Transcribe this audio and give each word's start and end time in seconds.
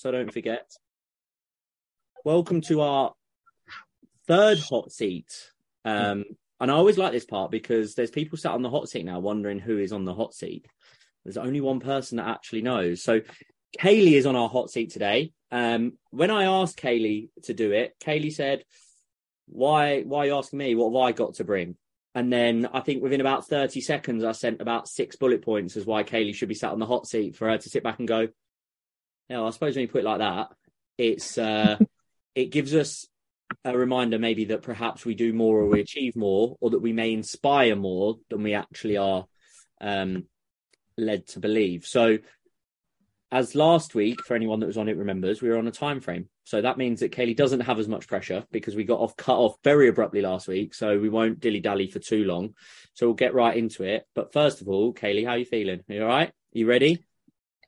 so 0.00 0.10
don't 0.10 0.32
forget. 0.32 0.72
Welcome 2.24 2.62
to 2.62 2.80
our 2.80 3.12
third 4.26 4.58
hot 4.58 4.92
seat. 4.92 5.30
Um, 5.84 6.24
and 6.58 6.70
I 6.70 6.74
always 6.74 6.96
like 6.96 7.12
this 7.12 7.26
part 7.26 7.50
because 7.50 7.94
there's 7.94 8.10
people 8.10 8.38
sat 8.38 8.52
on 8.52 8.62
the 8.62 8.70
hot 8.70 8.88
seat 8.88 9.04
now 9.04 9.18
wondering 9.18 9.58
who 9.58 9.76
is 9.76 9.92
on 9.92 10.06
the 10.06 10.14
hot 10.14 10.32
seat. 10.32 10.64
There's 11.22 11.36
only 11.36 11.60
one 11.60 11.80
person 11.80 12.16
that 12.16 12.28
actually 12.28 12.62
knows. 12.62 13.02
So 13.02 13.20
Kayleigh 13.78 14.16
is 14.16 14.24
on 14.24 14.36
our 14.36 14.48
hot 14.48 14.70
seat 14.70 14.90
today. 14.90 15.32
Um, 15.52 15.98
when 16.08 16.30
I 16.30 16.44
asked 16.44 16.80
Kayleigh 16.80 17.28
to 17.42 17.52
do 17.52 17.72
it, 17.72 17.94
Kayleigh 18.02 18.32
said, 18.32 18.64
"Why? 19.48 20.00
Why 20.00 20.24
you 20.24 20.34
asking 20.34 20.60
me? 20.60 20.74
What 20.76 20.94
have 20.94 21.08
I 21.08 21.12
got 21.12 21.34
to 21.34 21.44
bring?" 21.44 21.76
And 22.14 22.32
then 22.32 22.66
I 22.72 22.80
think 22.80 23.02
within 23.02 23.20
about 23.20 23.48
30 23.48 23.82
seconds, 23.82 24.24
I 24.24 24.32
sent 24.32 24.62
about 24.62 24.88
six 24.88 25.16
bullet 25.16 25.42
points 25.42 25.76
as 25.76 25.84
why 25.84 26.04
Kayleigh 26.04 26.34
should 26.34 26.48
be 26.48 26.54
sat 26.54 26.72
on 26.72 26.78
the 26.78 26.86
hot 26.86 27.06
seat 27.06 27.36
for 27.36 27.50
her 27.50 27.58
to 27.58 27.68
sit 27.68 27.84
back 27.84 27.98
and 27.98 28.08
go, 28.08 28.28
"Yeah, 29.30 29.42
I 29.42 29.50
suppose 29.50 29.76
when 29.76 29.82
you 29.82 29.88
put 29.88 30.02
it 30.02 30.04
like 30.04 30.18
that, 30.18 30.48
it's 30.98 31.38
uh, 31.38 31.78
it 32.34 32.50
gives 32.50 32.74
us 32.74 33.06
a 33.64 33.76
reminder 33.76 34.18
maybe 34.18 34.46
that 34.46 34.62
perhaps 34.62 35.04
we 35.04 35.14
do 35.14 35.32
more 35.32 35.60
or 35.60 35.66
we 35.66 35.80
achieve 35.80 36.16
more, 36.16 36.56
or 36.60 36.70
that 36.70 36.80
we 36.80 36.92
may 36.92 37.12
inspire 37.12 37.76
more 37.76 38.16
than 38.28 38.42
we 38.42 38.54
actually 38.54 38.96
are 38.96 39.26
um, 39.80 40.24
led 40.98 41.26
to 41.28 41.40
believe." 41.40 41.86
So 41.86 42.18
as 43.32 43.54
last 43.54 43.94
week, 43.94 44.24
for 44.24 44.34
anyone 44.34 44.60
that 44.60 44.66
was 44.66 44.76
on 44.76 44.88
it 44.88 44.96
remembers, 44.96 45.40
we 45.40 45.48
were 45.48 45.58
on 45.58 45.68
a 45.68 45.72
time 45.72 46.00
frame. 46.00 46.28
So 46.44 46.62
that 46.62 46.78
means 46.78 46.98
that 46.98 47.12
Kayleigh 47.12 47.36
doesn't 47.36 47.60
have 47.60 47.78
as 47.78 47.86
much 47.86 48.08
pressure 48.08 48.44
because 48.50 48.74
we 48.74 48.82
got 48.82 48.98
off 48.98 49.16
cut 49.16 49.38
off 49.38 49.56
very 49.62 49.88
abruptly 49.88 50.20
last 50.20 50.48
week. 50.48 50.74
So 50.74 50.98
we 50.98 51.08
won't 51.08 51.38
dilly 51.38 51.60
dally 51.60 51.86
for 51.86 52.00
too 52.00 52.24
long. 52.24 52.54
So 52.94 53.06
we'll 53.06 53.14
get 53.14 53.34
right 53.34 53.56
into 53.56 53.84
it. 53.84 54.04
But 54.16 54.32
first 54.32 54.60
of 54.60 54.68
all, 54.68 54.92
Kayleigh, 54.92 55.26
how 55.26 55.32
are 55.32 55.38
you 55.38 55.44
feeling? 55.44 55.80
Are 55.88 55.94
you 55.94 56.02
all 56.02 56.08
right? 56.08 56.32
You 56.52 56.66
ready? 56.66 57.04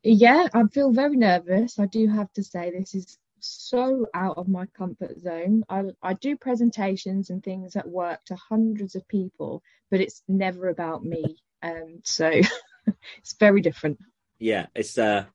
Yeah, 0.03 0.49
I 0.53 0.65
feel 0.67 0.93
very 0.93 1.17
nervous. 1.17 1.79
I 1.79 1.87
do 1.87 2.09
have 2.09 2.33
to 2.35 2.43
say 2.43 2.71
this 2.71 2.95
is 2.95 3.19
so 3.39 4.07
out 4.15 4.39
of 4.39 4.49
my 4.49 4.67
comfort 4.67 5.21
zone. 5.21 5.65
I 5.69 5.85
I 6.03 6.15
do 6.15 6.37
presentations 6.37 7.31
and 7.31 7.43
things 7.43 7.77
at 7.77 7.89
work 7.89 8.25
to 8.27 8.37
hundreds 8.37 8.95
of 8.95 9.07
people, 9.09 9.63
but 9.91 10.01
it's 10.01 10.23
never 10.29 10.69
about 10.69 11.05
me. 11.05 11.37
Um, 11.63 12.01
so 12.05 12.29
it's 13.19 13.35
very 13.39 13.61
different. 13.61 13.99
Yeah, 14.39 14.67
it's 14.75 14.99
uh 14.99 15.27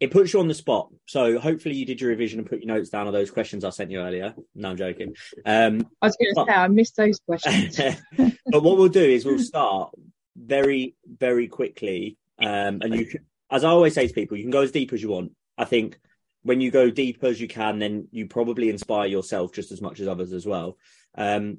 it 0.00 0.10
puts 0.10 0.32
you 0.32 0.40
on 0.40 0.48
the 0.48 0.54
spot. 0.54 0.88
So 1.06 1.38
hopefully 1.38 1.76
you 1.76 1.86
did 1.86 2.00
your 2.00 2.10
revision 2.10 2.40
and 2.40 2.48
put 2.48 2.60
your 2.60 2.74
notes 2.74 2.90
down 2.90 3.06
on 3.06 3.12
those 3.12 3.30
questions 3.30 3.64
I 3.64 3.70
sent 3.70 3.92
you 3.92 4.00
earlier. 4.00 4.34
No, 4.52 4.70
I'm 4.70 4.76
joking. 4.76 5.14
Um, 5.46 5.86
I 6.02 6.06
was 6.06 6.16
going 6.16 6.34
to 6.34 6.52
say 6.52 6.58
I 6.58 6.66
missed 6.66 6.96
those 6.96 7.20
questions. 7.20 7.76
but 8.46 8.62
what 8.64 8.76
we'll 8.76 8.88
do 8.88 9.04
is 9.04 9.24
we'll 9.24 9.38
start 9.38 9.94
very, 10.36 10.96
very 11.06 11.46
quickly. 11.46 12.18
Um, 12.40 12.80
and 12.82 12.94
you, 12.96 13.06
as 13.52 13.64
I 13.64 13.68
always 13.68 13.94
say 13.94 14.08
to 14.08 14.14
people, 14.14 14.36
you 14.36 14.44
can 14.44 14.50
go 14.50 14.62
as 14.62 14.72
deep 14.72 14.92
as 14.92 15.02
you 15.02 15.10
want. 15.10 15.32
I 15.56 15.64
think 15.64 15.98
when 16.42 16.60
you 16.60 16.70
go 16.70 16.90
deep 16.90 17.22
as 17.22 17.40
you 17.40 17.46
can, 17.46 17.78
then 17.78 18.08
you 18.10 18.26
probably 18.26 18.68
inspire 18.68 19.06
yourself 19.06 19.52
just 19.52 19.70
as 19.70 19.80
much 19.80 20.00
as 20.00 20.08
others 20.08 20.32
as 20.32 20.44
well. 20.44 20.76
Um, 21.14 21.58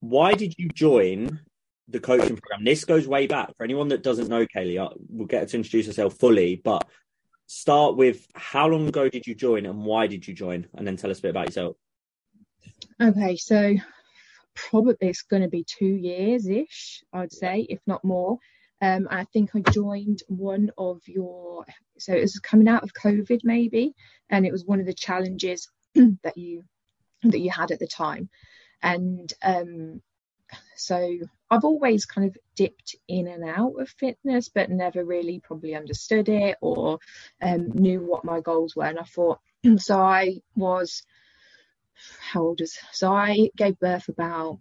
why 0.00 0.34
did 0.34 0.54
you 0.58 0.68
join 0.68 1.40
the 1.90 2.00
coaching 2.00 2.36
program. 2.36 2.64
This 2.64 2.84
goes 2.84 3.06
way 3.06 3.26
back. 3.26 3.56
For 3.56 3.64
anyone 3.64 3.88
that 3.88 4.02
doesn't 4.02 4.28
know 4.28 4.46
Kayleigh, 4.46 4.84
uh, 4.84 4.94
we'll 5.08 5.26
get 5.26 5.48
to 5.48 5.56
introduce 5.56 5.86
herself 5.86 6.14
fully, 6.14 6.60
but 6.62 6.88
start 7.46 7.96
with 7.96 8.26
how 8.34 8.68
long 8.68 8.88
ago 8.88 9.08
did 9.08 9.26
you 9.26 9.34
join 9.34 9.66
and 9.66 9.84
why 9.84 10.06
did 10.06 10.26
you 10.26 10.34
join? 10.34 10.66
And 10.74 10.86
then 10.86 10.96
tell 10.96 11.10
us 11.10 11.18
a 11.18 11.22
bit 11.22 11.30
about 11.30 11.46
yourself. 11.46 11.76
Okay, 13.00 13.36
so 13.36 13.74
probably 14.54 14.96
it's 15.00 15.22
going 15.22 15.42
to 15.42 15.48
be 15.48 15.64
two 15.64 15.86
years 15.86 16.46
ish, 16.46 17.02
I'd 17.12 17.32
say, 17.32 17.66
if 17.68 17.80
not 17.86 18.04
more. 18.04 18.38
Um, 18.80 19.08
I 19.10 19.24
think 19.24 19.50
I 19.54 19.60
joined 19.60 20.22
one 20.28 20.70
of 20.78 21.02
your, 21.06 21.66
so 21.98 22.14
it 22.14 22.22
was 22.22 22.38
coming 22.38 22.68
out 22.68 22.82
of 22.82 22.94
COVID 22.94 23.40
maybe, 23.44 23.94
and 24.30 24.46
it 24.46 24.52
was 24.52 24.64
one 24.64 24.80
of 24.80 24.86
the 24.86 24.94
challenges 24.94 25.68
that 25.94 26.36
you 26.36 26.64
that 27.22 27.40
you 27.40 27.50
had 27.50 27.70
at 27.70 27.78
the 27.78 27.86
time, 27.86 28.30
and 28.82 29.30
um, 29.42 30.00
so 30.76 31.18
I've 31.50 31.64
always 31.64 32.06
kind 32.06 32.28
of 32.28 32.36
dipped 32.54 32.96
in 33.08 33.26
and 33.28 33.44
out 33.44 33.74
of 33.78 33.88
fitness, 33.90 34.48
but 34.48 34.70
never 34.70 35.04
really 35.04 35.40
probably 35.40 35.74
understood 35.74 36.28
it 36.28 36.56
or 36.60 36.98
um, 37.42 37.70
knew 37.72 38.00
what 38.00 38.24
my 38.24 38.40
goals 38.40 38.74
were. 38.74 38.84
And 38.84 38.98
I 38.98 39.04
thought, 39.04 39.40
so 39.78 40.00
I 40.00 40.40
was, 40.54 41.02
how 42.20 42.42
old 42.42 42.60
is, 42.60 42.78
so 42.92 43.12
I 43.12 43.50
gave 43.56 43.78
birth 43.78 44.08
about, 44.08 44.58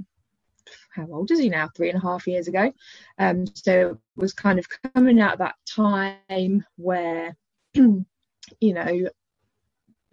how 0.91 1.07
old 1.11 1.31
is 1.31 1.39
he 1.39 1.49
now? 1.49 1.69
Three 1.75 1.89
and 1.89 1.97
a 1.97 2.01
half 2.01 2.27
years 2.27 2.47
ago. 2.47 2.73
Um, 3.17 3.45
so 3.53 3.91
it 3.91 3.97
was 4.15 4.33
kind 4.33 4.59
of 4.59 4.67
coming 4.93 5.19
out 5.19 5.33
of 5.33 5.39
that 5.39 5.55
time 5.65 6.65
where, 6.77 7.35
you 7.73 8.05
know, 8.61 9.09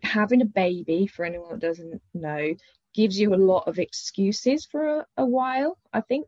having 0.03 0.43
a 0.43 0.47
baby, 0.47 1.07
for 1.07 1.25
anyone 1.25 1.51
that 1.51 1.61
doesn't 1.61 2.01
know, 2.15 2.55
gives 2.95 3.19
you 3.19 3.35
a 3.35 3.37
lot 3.37 3.69
of 3.69 3.79
excuses 3.79 4.65
for 4.65 5.01
a, 5.01 5.07
a 5.19 5.27
while, 5.27 5.79
I 5.93 6.01
think. 6.01 6.27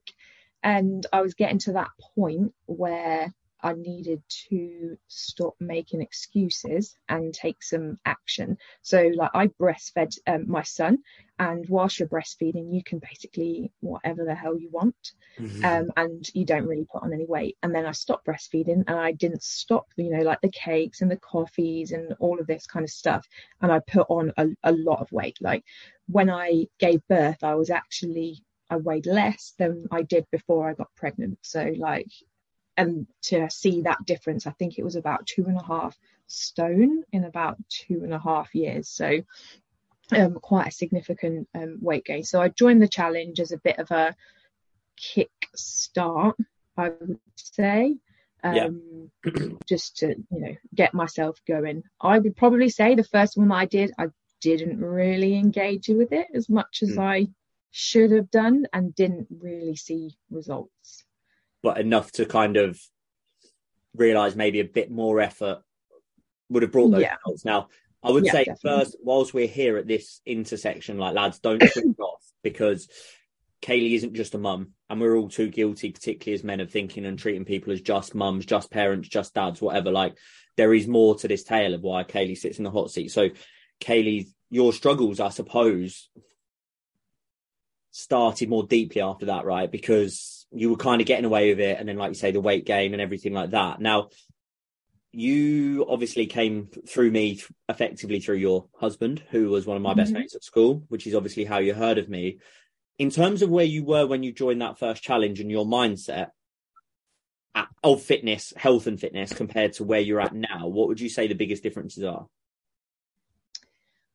And 0.63 1.07
I 1.13 1.23
was 1.23 1.35
getting 1.35 1.59
to 1.61 1.73
that 1.75 1.91
point 2.15 2.53
where 2.67 3.33
I 3.63 3.75
needed 3.75 4.23
to 4.49 4.97
stop 5.09 5.55
making 5.59 6.01
excuses 6.01 6.97
and 7.09 7.35
take 7.35 7.63
some 7.63 7.99
action. 8.05 8.59
So, 8.83 9.11
like, 9.15 9.31
I 9.35 9.49
breastfed 9.49 10.19
um, 10.27 10.49
my 10.49 10.63
son, 10.63 10.99
and 11.39 11.69
whilst 11.69 11.99
you're 11.99 12.09
breastfeeding, 12.09 12.73
you 12.73 12.83
can 12.83 12.99
basically 12.99 13.73
whatever 13.81 14.25
the 14.25 14.35
hell 14.35 14.59
you 14.59 14.71
want, 14.71 15.13
mm-hmm. 15.39 15.65
um, 15.65 15.91
and 15.97 16.29
you 16.35 16.45
don't 16.45 16.67
really 16.67 16.87
put 16.91 17.03
on 17.03 17.13
any 17.13 17.27
weight. 17.27 17.57
And 17.63 17.75
then 17.75 17.87
I 17.87 17.93
stopped 17.93 18.27
breastfeeding, 18.27 18.85
and 18.87 18.99
I 18.99 19.13
didn't 19.13 19.43
stop, 19.43 19.87
you 19.97 20.11
know, 20.11 20.23
like 20.23 20.41
the 20.41 20.51
cakes 20.51 21.01
and 21.01 21.11
the 21.11 21.17
coffees 21.17 21.93
and 21.93 22.15
all 22.21 22.41
of 22.41 22.47
this 22.47 22.67
kind 22.67 22.85
of 22.85 22.91
stuff. 22.91 23.27
And 23.61 23.73
I 23.73 23.81
put 23.81 24.07
on 24.09 24.33
a, 24.37 24.49
a 24.63 24.73
lot 24.73 25.01
of 25.01 25.11
weight. 25.13 25.39
Like, 25.41 25.65
when 26.07 26.31
I 26.31 26.67
gave 26.79 27.07
birth, 27.09 27.43
I 27.43 27.55
was 27.55 27.71
actually 27.71 28.43
I 28.71 28.77
weighed 28.77 29.07
less 29.07 29.55
than 29.59 29.87
I 29.91 30.03
did 30.03 30.27
before 30.31 30.69
I 30.69 30.75
got 30.75 30.95
pregnant. 30.95 31.39
So, 31.43 31.73
like, 31.79 32.09
and 32.79 33.09
to 33.23 33.51
see 33.51 33.83
that 33.83 34.07
difference, 34.07 34.47
I 34.47 34.53
think 34.53 34.79
it 34.79 34.85
was 34.85 34.95
about 34.95 35.27
two 35.27 35.45
and 35.47 35.57
a 35.57 35.65
half 35.65 35.99
stone 36.29 37.03
in 37.13 37.25
about 37.25 37.57
two 37.69 38.03
and 38.05 38.15
a 38.15 38.21
half 38.21 38.55
years. 38.55 38.89
So 38.89 39.23
um, 40.13 40.35
quite 40.35 40.69
a 40.69 40.73
significant 40.73 41.49
um, 41.57 41.79
weight 41.83 42.05
gain. 42.05 42.23
So 42.23 42.41
I 42.41 42.49
joined 42.49 42.81
the 42.81 42.89
challenge 42.89 43.41
as 43.41 43.51
a 43.51 43.59
bit 43.59 43.81
of 43.81 43.91
a 43.91 44.15
kick 44.97 45.33
start, 45.57 46.37
I 46.77 46.91
would 46.91 47.19
say. 47.35 47.97
Um, 48.45 49.11
yeah. 49.27 49.33
just 49.69 49.97
to 49.99 50.15
you 50.31 50.41
know 50.41 50.55
get 50.73 50.95
myself 50.95 51.41
going. 51.49 51.83
I 52.01 52.21
would 52.21 52.37
probably 52.37 52.69
say 52.69 52.95
the 52.95 53.03
first 53.03 53.37
one 53.37 53.51
I 53.51 53.65
did, 53.65 53.91
I 53.99 54.07
didn't 54.41 54.79
really 54.81 55.35
engage 55.35 55.89
with 55.89 56.13
it 56.13 56.29
as 56.33 56.49
much 56.49 56.79
as 56.83 56.91
mm. 56.91 57.03
I 57.03 57.27
should 57.73 58.13
have 58.13 58.31
done, 58.31 58.69
and 58.73 58.95
didn't 58.95 59.27
really 59.41 59.75
see 59.75 60.17
results 60.31 61.05
but 61.63 61.79
enough 61.79 62.13
to 62.13 62.27
kind 62.27 62.57
of 62.57 62.81
realize 63.95 64.37
maybe 64.37 64.61
a 64.61 64.65
bit 64.65 64.91
more 64.91 65.21
effort 65.21 65.63
would 66.49 66.63
have 66.63 66.73
brought 66.73 66.91
those 66.91 67.03
yeah. 67.03 67.17
results. 67.25 67.45
Now, 67.45 67.69
I 68.03 68.11
would 68.11 68.25
yeah, 68.25 68.33
say 68.33 68.45
definitely. 68.45 68.85
first, 68.85 68.97
whilst 69.03 69.35
we're 69.35 69.47
here 69.47 69.77
at 69.77 69.87
this 69.87 70.21
intersection, 70.25 70.99
like 70.99 71.15
lads, 71.15 71.41
don't 71.41 71.63
switch 71.63 71.85
off 71.99 72.23
because 72.43 72.89
Kayleigh 73.61 73.97
isn't 73.97 74.15
just 74.15 74.35
a 74.35 74.39
mum, 74.39 74.73
and 74.89 75.01
we're 75.01 75.17
all 75.17 75.29
too 75.29 75.49
guilty, 75.49 75.91
particularly 75.91 76.35
as 76.35 76.45
men, 76.45 76.61
of 76.61 76.71
thinking 76.71 77.05
and 77.05 77.19
treating 77.19 77.45
people 77.45 77.73
as 77.73 77.81
just 77.81 78.15
mums, 78.15 78.47
just 78.47 78.71
parents, 78.71 79.09
just 79.09 79.35
dads, 79.35 79.61
whatever. 79.61 79.91
Like 79.91 80.17
there 80.57 80.73
is 80.73 80.87
more 80.87 81.17
to 81.17 81.29
this 81.29 81.43
tale 81.43 81.75
of 81.75 81.83
why 81.83 82.05
Kayleigh 82.05 82.39
sits 82.39 82.59
in 82.59 82.65
the 82.65 82.71
hot 82.71 82.91
seat. 82.91 83.11
So, 83.11 83.31
Kayleigh, 83.81 84.29
your 84.51 84.73
struggles, 84.73 85.19
I 85.19 85.31
suppose, 85.31 86.09
started 87.91 88.49
more 88.49 88.65
deeply 88.65 89.03
after 89.03 89.27
that, 89.27 89.45
right? 89.45 89.71
Because 89.71 90.38
you 90.53 90.71
were 90.71 90.77
kind 90.77 91.01
of 91.01 91.07
getting 91.07 91.25
away 91.25 91.51
with 91.51 91.61
it, 91.61 91.79
and 91.79 91.89
then, 91.89 91.97
like 91.97 92.11
you 92.11 92.15
say, 92.15 92.31
the 92.31 92.41
weight 92.41 92.65
gain 92.65 92.93
and 92.93 93.03
everything 93.03 93.33
like 93.33 93.51
that. 93.51 93.81
Now, 93.81 94.09
you 95.13 95.87
obviously 95.89 96.27
came 96.27 96.69
through 96.87 97.11
me 97.11 97.41
effectively 97.69 98.21
through 98.21 98.37
your 98.37 98.67
husband, 98.79 99.23
who 99.31 99.49
was 99.49 99.67
one 99.67 99.77
of 99.77 99.83
my 99.83 99.91
mm-hmm. 99.91 100.01
best 100.01 100.13
mates 100.13 100.35
at 100.35 100.45
school, 100.45 100.85
which 100.89 101.07
is 101.07 101.15
obviously 101.15 101.45
how 101.45 101.59
you 101.59 101.75
heard 101.75 101.99
of 101.99 102.09
me. 102.09 102.39
In 102.99 103.11
terms 103.11 103.43
of 103.43 103.51
where 103.51 103.65
you 103.65 103.85
were 103.85 104.07
when 104.07 104.23
you 104.23 104.33
joined 104.33 104.61
that 104.61 104.79
first 104.79 105.03
challenge 105.03 105.41
and 105.41 105.51
your 105.51 105.65
mindset 105.65 106.31
of 107.83 108.03
fitness, 108.03 108.53
health 108.57 108.87
and 108.87 109.01
fitness 109.01 109.33
compared 109.33 109.73
to 109.75 109.85
where 109.85 110.01
you're 110.01 110.21
at 110.21 110.35
now, 110.35 110.67
what 110.67 110.89
would 110.89 111.01
you 111.01 111.09
say 111.09 111.27
the 111.27 111.35
biggest 111.35 111.63
differences 111.63 112.05
are? 112.05 112.27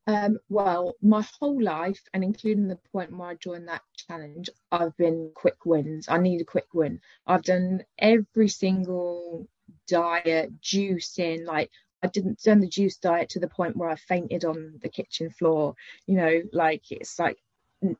Um, 0.05 0.38
well, 0.50 0.95
my 1.01 1.21
whole 1.39 1.61
life, 1.61 2.01
and 2.13 2.23
including 2.23 2.67
the 2.67 2.79
point 2.91 3.15
where 3.15 3.29
I 3.29 3.35
joined 3.35 3.67
that 3.69 3.83
challenge, 3.95 4.50
I've 4.71 4.95
been 4.97 5.31
quick 5.33 5.65
wins. 5.65 6.07
I 6.09 6.17
need 6.17 6.41
a 6.41 6.45
quick 6.45 6.73
win. 6.73 7.00
I've 7.25 7.44
done 7.44 7.83
every 7.97 8.50
single 8.50 9.47
diet, 9.88 10.59
juicing, 10.61 11.45
like 11.45 11.71
I 12.03 12.07
didn't 12.07 12.41
done 12.44 12.59
the 12.59 12.67
juice 12.67 12.97
diet 12.97 13.29
to 13.29 13.39
the 13.39 13.47
point 13.47 13.77
where 13.77 13.89
I 13.89 13.95
fainted 13.95 14.44
on 14.44 14.79
the 14.81 14.89
kitchen 14.89 15.29
floor. 15.29 15.75
You 16.05 16.17
know, 16.17 16.41
like 16.51 16.91
it's 16.91 17.17
like 17.17 17.38
n- 17.81 17.97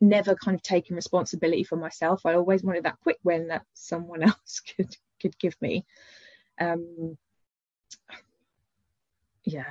never 0.00 0.34
kind 0.34 0.56
of 0.56 0.62
taking 0.62 0.96
responsibility 0.96 1.62
for 1.64 1.76
myself. 1.76 2.26
I 2.26 2.34
always 2.34 2.64
wanted 2.64 2.84
that 2.84 3.00
quick 3.02 3.18
win 3.22 3.48
that 3.48 3.64
someone 3.74 4.22
else 4.24 4.60
could 4.60 4.96
could 5.20 5.38
give 5.38 5.54
me. 5.62 5.86
Um, 6.60 7.16
yeah. 9.44 9.70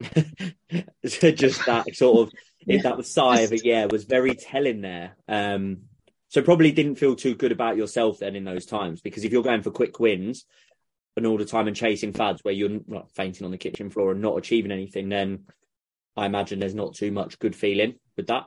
just 1.04 1.66
that 1.66 1.84
sort 1.94 2.28
of 2.28 2.34
yeah. 2.66 2.82
that 2.82 2.96
was 2.96 3.12
sigh 3.12 3.40
of 3.40 3.52
a 3.52 3.58
yeah 3.58 3.86
was 3.86 4.04
very 4.04 4.34
telling 4.34 4.80
there. 4.80 5.16
Um, 5.28 5.82
so 6.28 6.42
probably 6.42 6.72
didn't 6.72 6.96
feel 6.96 7.16
too 7.16 7.34
good 7.34 7.52
about 7.52 7.76
yourself 7.76 8.18
then 8.18 8.36
in 8.36 8.44
those 8.44 8.66
times 8.66 9.00
because 9.00 9.24
if 9.24 9.32
you're 9.32 9.42
going 9.42 9.62
for 9.62 9.70
quick 9.70 9.98
wins 9.98 10.44
and 11.16 11.26
all 11.26 11.38
the 11.38 11.44
time 11.44 11.66
and 11.66 11.76
chasing 11.76 12.12
fads 12.12 12.44
where 12.44 12.54
you're 12.54 12.80
not 12.86 13.10
fainting 13.12 13.44
on 13.44 13.50
the 13.50 13.58
kitchen 13.58 13.90
floor 13.90 14.12
and 14.12 14.20
not 14.20 14.36
achieving 14.36 14.70
anything, 14.70 15.08
then 15.08 15.46
I 16.16 16.26
imagine 16.26 16.58
there's 16.58 16.74
not 16.74 16.94
too 16.94 17.10
much 17.10 17.38
good 17.38 17.56
feeling 17.56 17.94
with 18.16 18.26
that. 18.26 18.46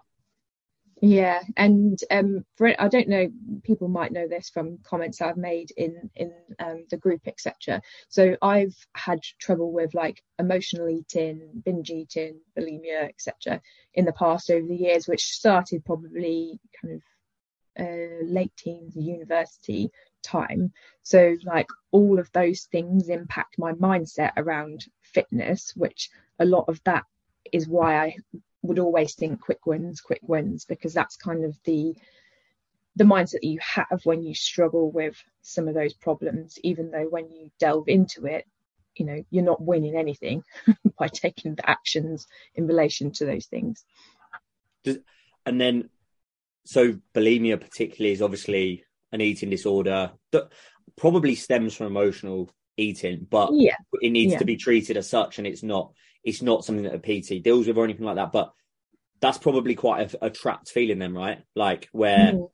Yeah, 1.03 1.42
and 1.57 2.00
um, 2.12 2.45
for 2.57 2.80
I 2.80 2.88
don't 2.88 3.07
know, 3.07 3.27
people 3.63 3.88
might 3.88 4.12
know 4.12 4.27
this 4.27 4.51
from 4.51 4.77
comments 4.83 5.19
I've 5.19 5.36
made 5.36 5.71
in 5.75 6.12
in 6.15 6.31
um, 6.59 6.86
the 6.92 6.98
group, 6.98 7.21
etc. 7.25 7.81
So 8.09 8.38
I've 8.39 8.75
had 8.94 9.19
trouble 9.39 9.71
with 9.71 9.95
like 9.95 10.24
emotional 10.38 10.89
eating, 10.89 11.63
binge 11.65 11.89
eating, 11.89 12.39
bulimia, 12.56 13.09
etc. 13.09 13.62
in 13.95 14.06
the 14.06 14.13
past 14.13 14.51
over 14.51 14.68
the 14.68 14.75
years, 14.75 15.07
which 15.07 15.24
started 15.24 15.83
probably 15.83 16.59
kind 16.80 16.94
of 16.95 17.83
uh, 17.83 18.24
late 18.24 18.56
teens, 18.56 18.95
university 18.95 19.89
time. 20.21 20.71
So 21.01 21.36
like 21.44 21.68
all 21.89 22.19
of 22.19 22.31
those 22.31 22.65
things 22.71 23.09
impact 23.09 23.57
my 23.57 23.71
mindset 23.71 24.33
around 24.38 24.86
fitness, 25.01 25.74
which 25.75 26.12
a 26.38 26.45
lot 26.45 26.65
of 26.68 26.80
that 26.83 27.06
is 27.51 27.68
why 27.68 27.98
I 27.98 28.15
would 28.61 28.79
always 28.79 29.15
think 29.15 29.41
quick 29.41 29.65
wins, 29.65 30.01
quick 30.01 30.21
wins, 30.23 30.65
because 30.65 30.93
that's 30.93 31.15
kind 31.15 31.45
of 31.45 31.57
the 31.63 31.95
the 32.97 33.03
mindset 33.05 33.39
that 33.41 33.45
you 33.45 33.59
have 33.61 34.01
when 34.03 34.21
you 34.21 34.35
struggle 34.35 34.91
with 34.91 35.15
some 35.41 35.67
of 35.67 35.73
those 35.73 35.93
problems, 35.93 36.59
even 36.61 36.91
though 36.91 37.07
when 37.09 37.31
you 37.31 37.49
delve 37.57 37.87
into 37.87 38.25
it, 38.25 38.45
you 38.95 39.05
know, 39.05 39.23
you're 39.29 39.45
not 39.45 39.61
winning 39.61 39.95
anything 39.95 40.43
by 40.99 41.07
taking 41.07 41.55
the 41.55 41.69
actions 41.69 42.27
in 42.53 42.67
relation 42.67 43.11
to 43.11 43.25
those 43.25 43.45
things. 43.45 43.85
And 45.45 45.59
then, 45.59 45.89
so 46.65 46.97
bulimia 47.15 47.59
particularly 47.59 48.13
is 48.13 48.21
obviously 48.21 48.83
an 49.11 49.21
eating 49.21 49.49
disorder 49.49 50.11
that 50.31 50.51
probably 50.97 51.35
stems 51.35 51.73
from 51.73 51.87
emotional 51.87 52.49
eating, 52.77 53.25
but 53.29 53.51
yeah. 53.53 53.75
it 54.01 54.11
needs 54.11 54.33
yeah. 54.33 54.39
to 54.39 54.45
be 54.45 54.57
treated 54.57 54.97
as 54.97 55.09
such, 55.09 55.37
and 55.37 55.47
it's 55.47 55.63
not 55.63 55.93
it's 56.23 56.41
not 56.41 56.63
something 56.63 56.83
that 56.83 56.95
a 56.95 57.00
PT 57.00 57.44
deals 57.44 57.68
with 57.68 57.77
or 57.77 57.83
anything 57.83 58.06
like 58.06 58.15
that. 58.15 58.31
But 58.31 58.53
that's 59.21 59.38
probably 59.38 59.75
quite 59.75 60.13
a, 60.13 60.25
a 60.25 60.29
trapped 60.29 60.69
feeling, 60.69 61.00
then, 61.00 61.13
right? 61.13 61.44
Like 61.56 61.89
where 61.91 62.33
mm. 62.33 62.50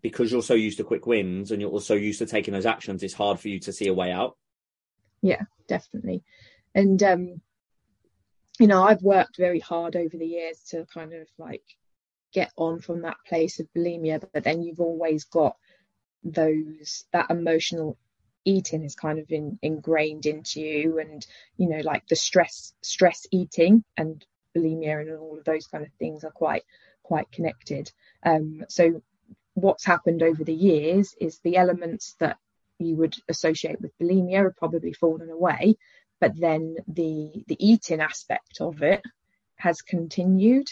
because 0.00 0.30
you're 0.30 0.42
so 0.42 0.54
used 0.54 0.78
to 0.78 0.84
quick 0.84 1.06
wins 1.06 1.50
and 1.50 1.60
you're 1.60 1.70
also 1.70 1.94
used 1.94 2.18
to 2.20 2.26
taking 2.26 2.54
those 2.54 2.66
actions, 2.66 3.02
it's 3.02 3.14
hard 3.14 3.40
for 3.40 3.48
you 3.48 3.60
to 3.60 3.72
see 3.72 3.88
a 3.88 3.94
way 3.94 4.12
out. 4.12 4.36
Yeah, 5.22 5.42
definitely. 5.66 6.22
And 6.74 7.02
um, 7.02 7.40
you 8.58 8.66
know, 8.66 8.82
I've 8.82 9.02
worked 9.02 9.36
very 9.36 9.60
hard 9.60 9.96
over 9.96 10.16
the 10.16 10.26
years 10.26 10.62
to 10.70 10.86
kind 10.92 11.12
of 11.12 11.28
like 11.38 11.62
get 12.32 12.50
on 12.56 12.80
from 12.80 13.02
that 13.02 13.16
place 13.26 13.60
of 13.60 13.68
bulimia, 13.76 14.22
but 14.32 14.44
then 14.44 14.62
you've 14.62 14.80
always 14.80 15.24
got 15.24 15.56
those 16.24 17.04
that 17.12 17.30
emotional 17.30 17.96
eating 18.44 18.82
is 18.82 18.94
kind 18.94 19.18
of 19.18 19.30
in, 19.30 19.58
ingrained 19.62 20.26
into 20.26 20.60
you 20.60 20.98
and 20.98 21.26
you 21.56 21.68
know 21.68 21.80
like 21.84 22.06
the 22.08 22.16
stress 22.16 22.72
stress 22.82 23.26
eating 23.30 23.84
and 23.96 24.24
bulimia 24.56 25.00
and 25.00 25.16
all 25.18 25.38
of 25.38 25.44
those 25.44 25.66
kind 25.66 25.84
of 25.84 25.92
things 25.98 26.24
are 26.24 26.30
quite 26.30 26.64
quite 27.02 27.30
connected. 27.32 27.90
Um, 28.24 28.64
so 28.68 29.02
what's 29.54 29.84
happened 29.84 30.22
over 30.22 30.44
the 30.44 30.54
years 30.54 31.14
is 31.20 31.38
the 31.38 31.56
elements 31.56 32.14
that 32.20 32.38
you 32.78 32.96
would 32.96 33.16
associate 33.28 33.80
with 33.80 33.98
bulimia 33.98 34.40
are 34.40 34.54
probably 34.56 34.92
fallen 34.92 35.30
away 35.30 35.76
but 36.20 36.32
then 36.38 36.76
the 36.86 37.44
the 37.46 37.56
eating 37.58 38.00
aspect 38.00 38.60
of 38.60 38.82
it 38.82 39.02
has 39.56 39.82
continued 39.82 40.68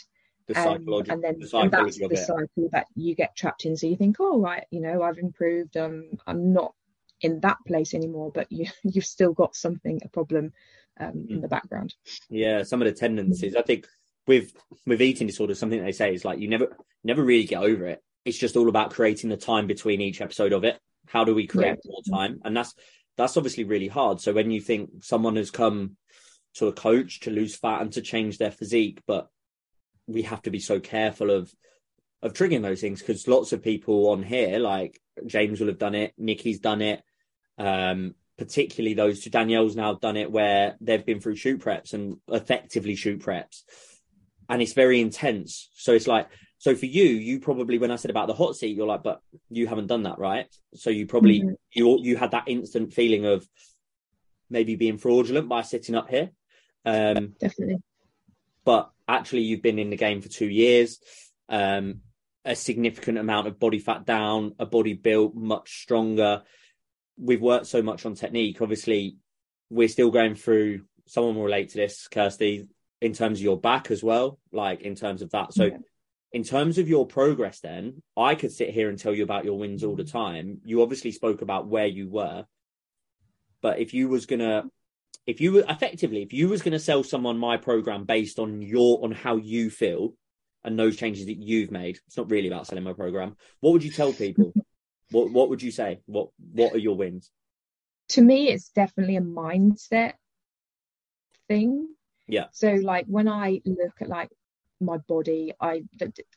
the 0.47 0.55
um, 0.59 0.87
and 1.09 1.23
then 1.23 1.39
the 1.41 1.59
and 1.59 1.71
that's 1.71 1.99
the 1.99 2.17
cycle 2.17 2.69
that 2.71 2.87
you 2.95 3.15
get 3.15 3.35
trapped 3.37 3.65
in. 3.65 3.77
So 3.77 3.87
you 3.89 3.97
think 3.97 4.17
oh 4.21 4.41
right 4.41 4.65
you 4.71 4.81
know 4.81 5.03
i've 5.03 5.19
improved. 5.19 5.77
Um 5.77 6.11
i'm 6.27 6.53
not 6.53 6.75
in 7.27 7.41
that 7.41 7.59
place 7.67 7.93
anymore, 7.93 8.31
but 8.33 8.51
you 8.51 8.67
you've 8.83 9.05
still 9.05 9.33
got 9.33 9.55
something 9.55 10.01
a 10.05 10.09
problem 10.09 10.53
um, 10.99 11.27
in 11.29 11.41
the 11.41 11.49
background. 11.49 11.95
Yeah, 12.31 12.63
some 12.63 12.81
of 12.81 12.87
the 12.87 12.99
tendencies. 12.99 13.57
I 13.57 13.63
think 13.63 13.87
with 14.27 14.53
with 14.87 15.03
eating 15.03 15.27
disorders, 15.27 15.59
something 15.59 15.85
they 15.85 15.93
say 15.93 16.15
is 16.15 16.25
like 16.25 16.39
you 16.39 16.49
never 16.49 16.77
never 17.05 17.23
really 17.23 17.45
get 17.45 17.63
over 17.63 17.87
it. 17.87 18.03
It's 18.25 18.39
just 18.39 18.57
all 18.57 18.69
about 18.69 18.93
creating 18.93 19.31
the 19.31 19.37
time 19.37 19.67
between 19.67 20.01
each 20.01 20.21
episode 20.21 20.53
of 20.53 20.65
it. 20.65 20.79
How 21.07 21.25
do 21.25 21.35
we 21.35 21.47
create 21.47 21.79
yeah. 21.85 21.91
more 21.91 22.21
time? 22.21 22.41
And 22.45 22.57
that's 22.57 22.75
that's 23.17 23.37
obviously 23.37 23.65
really 23.65 23.89
hard. 23.89 24.21
So 24.21 24.33
when 24.33 24.51
you 24.51 24.61
think 24.61 24.91
someone 25.03 25.37
has 25.37 25.51
come 25.51 25.97
to 26.55 26.69
a 26.69 26.73
coach 26.73 27.21
to 27.21 27.31
lose 27.31 27.57
fat 27.57 27.83
and 27.83 27.93
to 27.93 28.01
change 28.01 28.39
their 28.39 28.51
physique, 28.51 29.01
but 29.07 29.29
we 30.07 30.23
have 30.23 30.43
to 30.43 30.51
be 30.51 30.61
so 30.61 30.81
careful 30.81 31.31
of 31.31 31.53
of 32.23 32.33
triggering 32.33 32.63
those 32.63 32.81
things 32.81 33.01
because 33.01 33.29
lots 33.29 33.53
of 33.53 33.63
people 33.63 34.09
on 34.09 34.23
here, 34.23 34.59
like 34.59 35.01
James 35.27 35.61
will 35.61 35.69
have 35.69 35.79
done 35.79 35.95
it, 35.95 36.13
Nikki's 36.19 36.61
done 36.61 36.83
it, 36.83 37.03
um, 37.59 38.15
particularly 38.39 38.95
those 38.95 39.21
two. 39.21 39.31
Danielle's 39.31 39.77
now 39.77 39.95
done 39.95 40.17
it 40.17 40.31
where 40.31 40.77
they've 40.81 41.05
been 41.05 41.21
through 41.21 41.37
shoot 41.37 41.61
preps 41.61 41.93
and 41.95 42.19
effectively 42.29 42.97
shoot 42.97 43.21
preps, 43.21 43.63
and 44.49 44.63
it's 44.63 44.73
very 44.73 45.01
intense. 45.01 45.69
So 45.77 45.93
it's 45.93 46.07
like, 46.07 46.29
so 46.59 46.75
for 46.75 46.87
you, 46.87 47.05
you 47.05 47.41
probably 47.41 47.79
when 47.79 47.91
I 47.91 47.97
said 47.97 48.11
about 48.11 48.29
the 48.29 48.35
hot 48.35 48.57
seat, 48.57 48.77
you're 48.77 48.87
like, 48.87 49.03
but 49.03 49.21
you 49.51 49.67
haven't 49.67 49.89
done 49.89 50.05
that, 50.05 50.19
right? 50.19 50.47
So 50.75 50.91
you 50.91 51.07
probably 51.07 51.41
mm-hmm. 51.41 51.55
you 51.73 51.99
you 52.01 52.17
had 52.17 52.33
that 52.33 52.49
instant 52.49 52.93
feeling 52.93 53.27
of 53.27 53.47
maybe 54.49 54.77
being 54.77 54.99
fraudulent 54.99 55.49
by 55.49 55.63
sitting 55.63 55.95
up 55.95 56.09
here. 56.09 56.31
Um, 56.85 57.35
Definitely. 57.41 57.83
But 58.65 58.91
actually, 59.07 59.43
you've 59.43 59.63
been 59.63 59.79
in 59.79 59.91
the 59.91 59.97
game 59.97 60.21
for 60.21 60.29
two 60.29 60.49
years. 60.49 60.99
Um, 61.49 62.01
a 62.45 62.55
significant 62.55 63.19
amount 63.19 63.49
of 63.49 63.59
body 63.59 63.79
fat 63.79 64.07
down, 64.07 64.55
a 64.59 64.67
body 64.67 64.95
built 64.95 65.35
much 65.35 65.83
stronger. 65.83 66.43
We've 67.19 67.41
worked 67.41 67.67
so 67.67 67.83
much 67.83 68.05
on 68.07 68.15
technique. 68.15 68.61
Obviously, 68.61 69.17
we're 69.71 69.89
still 69.89 70.11
going 70.11 70.35
through. 70.35 70.83
Someone 71.07 71.37
will 71.37 71.45
relate 71.45 71.71
to 71.71 71.77
this, 71.77 72.09
Kirsty, 72.09 72.69
in 73.01 73.13
terms 73.13 73.39
of 73.39 73.45
your 73.45 73.61
back 73.61 73.91
as 73.91 74.03
well, 74.03 74.39
like 74.53 74.83
in 74.83 74.95
terms 74.95 75.23
of 75.23 75.31
that. 75.31 75.55
So, 75.55 75.67
yeah. 75.67 75.79
in 76.33 76.43
terms 76.43 76.79
of 76.79 76.89
your 76.89 77.07
progress, 77.07 77.61
then 77.61 78.03
I 78.17 78.35
could 78.35 78.53
sit 78.53 78.71
here 78.71 78.89
and 78.89 78.99
tell 78.99 79.15
you 79.15 79.23
about 79.23 79.45
your 79.45 79.59
wins 79.59 79.85
all 79.85 79.97
the 79.97 80.05
time. 80.05 80.61
You 80.65 80.83
obviously 80.83 81.13
spoke 81.13 81.43
about 81.43 81.69
where 81.69 81.87
you 81.87 82.09
were, 82.09 82.45
but 83.63 83.79
if 83.79 83.95
you 83.95 84.09
was 84.09 84.27
gonna, 84.27 84.65
if 85.27 85.41
you 85.41 85.53
were 85.53 85.65
effectively, 85.69 86.23
if 86.23 86.33
you 86.33 86.49
was 86.49 86.63
gonna 86.63 86.79
sell 86.79 87.03
someone 87.03 87.39
my 87.39 87.57
program 87.57 88.05
based 88.05 88.39
on 88.39 88.63
your 88.63 89.05
on 89.05 89.13
how 89.13 89.37
you 89.37 89.71
feel, 89.71 90.15
and 90.67 90.79
those 90.79 90.97
changes 90.97 91.27
that 91.27 91.39
you've 91.39 91.71
made. 91.71 91.99
It's 92.07 92.17
not 92.17 92.31
really 92.31 92.49
about 92.49 92.67
selling 92.67 92.85
my 92.85 92.93
program. 92.93 93.37
What 93.61 93.73
would 93.73 93.85
you 93.85 93.93
tell 93.93 94.13
people? 94.13 94.53
what 95.11 95.31
What 95.33 95.49
would 95.51 95.63
you 95.63 95.71
say? 95.71 96.01
What 96.07 96.31
What 96.53 96.75
are 96.75 96.79
your 96.79 96.97
wins? 96.97 97.31
To 98.11 98.23
me, 98.23 98.49
it's 98.49 98.69
definitely 98.71 99.17
a 99.17 99.21
mindset 99.21 100.15
thing. 101.49 101.89
Yeah. 102.29 102.47
So 102.53 102.73
like 102.73 103.07
when 103.07 103.29
I 103.29 103.61
look 103.65 104.01
at 104.01 104.09
like 104.09 104.31
my 104.81 104.99
body, 104.99 105.53
I 105.61 105.85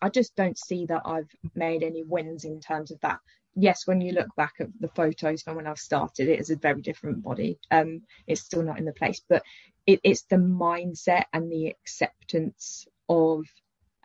I 0.02 0.10
just 0.10 0.36
don't 0.36 0.58
see 0.58 0.86
that 0.88 1.02
I've 1.06 1.30
made 1.56 1.84
any 1.84 2.04
wins 2.04 2.46
in 2.46 2.60
terms 2.60 2.92
of 2.92 3.00
that. 3.02 3.20
Yes, 3.56 3.88
when 3.88 4.00
you 4.00 4.14
look 4.14 4.30
back 4.38 4.54
at 4.60 4.68
the 4.80 4.88
photos 4.90 5.42
from 5.42 5.56
when 5.56 5.68
I've 5.68 5.80
started, 5.80 6.30
it 6.30 6.40
is 6.40 6.50
a 6.50 6.56
very 6.56 6.82
different 6.82 7.24
body. 7.24 7.60
Um, 7.72 8.04
it's 8.28 8.42
still 8.42 8.64
not 8.64 8.78
in 8.78 8.86
the 8.86 8.94
place, 8.94 9.22
but 9.28 9.44
it, 9.86 10.00
it's 10.04 10.22
the 10.24 10.38
mindset 10.38 11.24
and 11.34 11.52
the 11.52 11.68
acceptance 11.68 12.88
of 13.10 13.44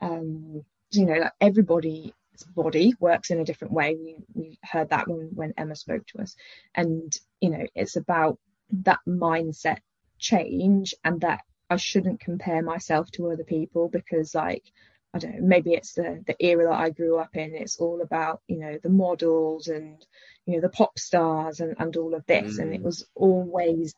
um, 0.00 0.64
you 0.90 1.06
know, 1.06 1.14
like 1.14 1.33
everybody's 1.40 2.12
body 2.42 2.94
works 2.98 3.30
in 3.30 3.40
a 3.40 3.44
different 3.44 3.72
way. 3.72 3.96
We, 3.96 4.16
we 4.34 4.58
heard 4.62 4.90
that 4.90 5.08
when, 5.08 5.30
when 5.34 5.54
Emma 5.56 5.76
spoke 5.76 6.06
to 6.08 6.22
us. 6.22 6.36
And, 6.74 7.12
you 7.40 7.50
know, 7.50 7.66
it's 7.74 7.96
about 7.96 8.38
that 8.84 9.00
mindset 9.06 9.78
change 10.18 10.94
and 11.04 11.20
that 11.20 11.40
I 11.70 11.76
shouldn't 11.76 12.20
compare 12.20 12.62
myself 12.62 13.10
to 13.12 13.30
other 13.30 13.44
people 13.44 13.88
because, 13.88 14.34
like, 14.34 14.64
I 15.12 15.18
don't 15.18 15.36
know, 15.36 15.46
maybe 15.46 15.74
it's 15.74 15.94
the, 15.94 16.22
the 16.26 16.36
era 16.44 16.64
that 16.64 16.80
I 16.80 16.90
grew 16.90 17.18
up 17.18 17.36
in. 17.36 17.54
It's 17.54 17.78
all 17.78 18.02
about, 18.02 18.42
you 18.48 18.58
know, 18.58 18.78
the 18.82 18.88
models 18.88 19.68
and, 19.68 20.04
you 20.46 20.54
know, 20.54 20.60
the 20.60 20.68
pop 20.68 20.98
stars 20.98 21.60
and, 21.60 21.76
and 21.78 21.96
all 21.96 22.14
of 22.14 22.26
this. 22.26 22.58
Mm. 22.58 22.62
And 22.62 22.74
it 22.74 22.80
mm. 22.80 22.84
was 22.84 23.06
always, 23.14 23.94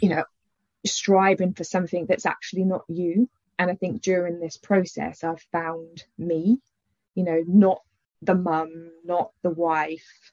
you 0.00 0.10
know, 0.10 0.24
striving 0.84 1.54
for 1.54 1.64
something 1.64 2.06
that's 2.06 2.26
actually 2.26 2.64
not 2.64 2.84
you 2.88 3.28
and 3.58 3.70
I 3.70 3.74
think 3.74 4.02
during 4.02 4.40
this 4.40 4.56
process, 4.56 5.22
I've 5.22 5.42
found 5.52 6.04
me, 6.18 6.58
you 7.14 7.24
know, 7.24 7.42
not 7.46 7.82
the 8.22 8.34
mum, 8.34 8.90
not 9.04 9.32
the 9.42 9.50
wife. 9.50 10.32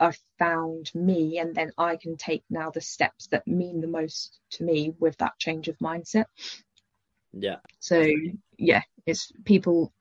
I've 0.00 0.18
found 0.38 0.94
me, 0.94 1.38
and 1.38 1.54
then 1.54 1.72
I 1.76 1.96
can 1.96 2.16
take 2.16 2.44
now 2.48 2.70
the 2.70 2.80
steps 2.80 3.26
that 3.28 3.48
mean 3.48 3.80
the 3.80 3.88
most 3.88 4.38
to 4.52 4.64
me 4.64 4.94
with 4.98 5.16
that 5.18 5.38
change 5.38 5.66
of 5.68 5.78
mindset. 5.78 6.26
Yeah. 7.32 7.56
So, 7.80 8.06
yeah, 8.56 8.82
it's 9.06 9.32
people 9.44 9.92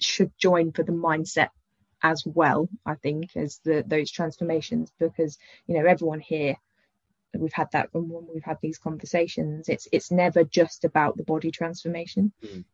should 0.00 0.32
join 0.38 0.72
for 0.72 0.82
the 0.82 0.92
mindset 0.92 1.50
as 2.02 2.24
well, 2.24 2.68
I 2.86 2.94
think, 2.94 3.36
as 3.36 3.60
the 3.64 3.84
those 3.86 4.10
transformations 4.10 4.90
because, 4.98 5.36
you 5.66 5.76
know, 5.76 5.86
everyone 5.86 6.20
here 6.20 6.56
we've 7.36 7.52
had 7.52 7.68
that 7.72 7.90
and 7.94 8.08
when 8.10 8.26
we've 8.32 8.44
had 8.44 8.58
these 8.62 8.78
conversations. 8.78 9.68
It's 9.68 9.88
it's 9.92 10.10
never 10.10 10.44
just 10.44 10.84
about 10.84 11.16
the 11.16 11.24
body 11.24 11.50
transformation. 11.50 12.32
Mm. 12.42 12.64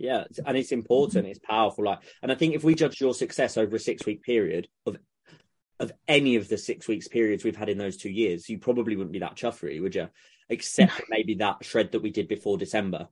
Yeah, 0.00 0.24
and 0.46 0.56
it's 0.56 0.72
important. 0.72 1.26
It's 1.26 1.38
powerful. 1.38 1.84
Like, 1.84 1.98
and 2.22 2.32
I 2.32 2.34
think 2.34 2.54
if 2.54 2.64
we 2.64 2.74
judge 2.74 3.02
your 3.02 3.12
success 3.12 3.58
over 3.58 3.76
a 3.76 3.78
six 3.78 4.06
week 4.06 4.22
period 4.22 4.66
of 4.86 4.96
of 5.78 5.92
any 6.08 6.36
of 6.36 6.48
the 6.48 6.56
six 6.56 6.88
weeks 6.88 7.06
periods 7.06 7.44
we've 7.44 7.56
had 7.56 7.68
in 7.68 7.76
those 7.76 7.98
two 7.98 8.10
years, 8.10 8.48
you 8.48 8.58
probably 8.58 8.96
wouldn't 8.96 9.12
be 9.12 9.18
that 9.18 9.36
chuffery, 9.36 9.78
would 9.78 9.94
you? 9.94 10.08
Except 10.48 11.02
maybe 11.10 11.34
that 11.36 11.64
shred 11.64 11.92
that 11.92 12.02
we 12.02 12.10
did 12.10 12.28
before 12.28 12.56
December. 12.56 13.08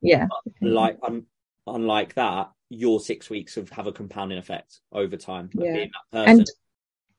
Yeah. 0.00 0.26
But 0.60 0.68
like, 0.68 0.98
un- 1.02 1.26
unlike 1.66 2.14
that, 2.14 2.50
your 2.70 3.00
six 3.00 3.30
weeks 3.30 3.56
of 3.56 3.70
have 3.70 3.86
a 3.86 3.92
compounding 3.92 4.38
effect 4.38 4.80
over 4.92 5.16
time. 5.16 5.50
Yeah. 5.54 5.86
And 6.12 6.46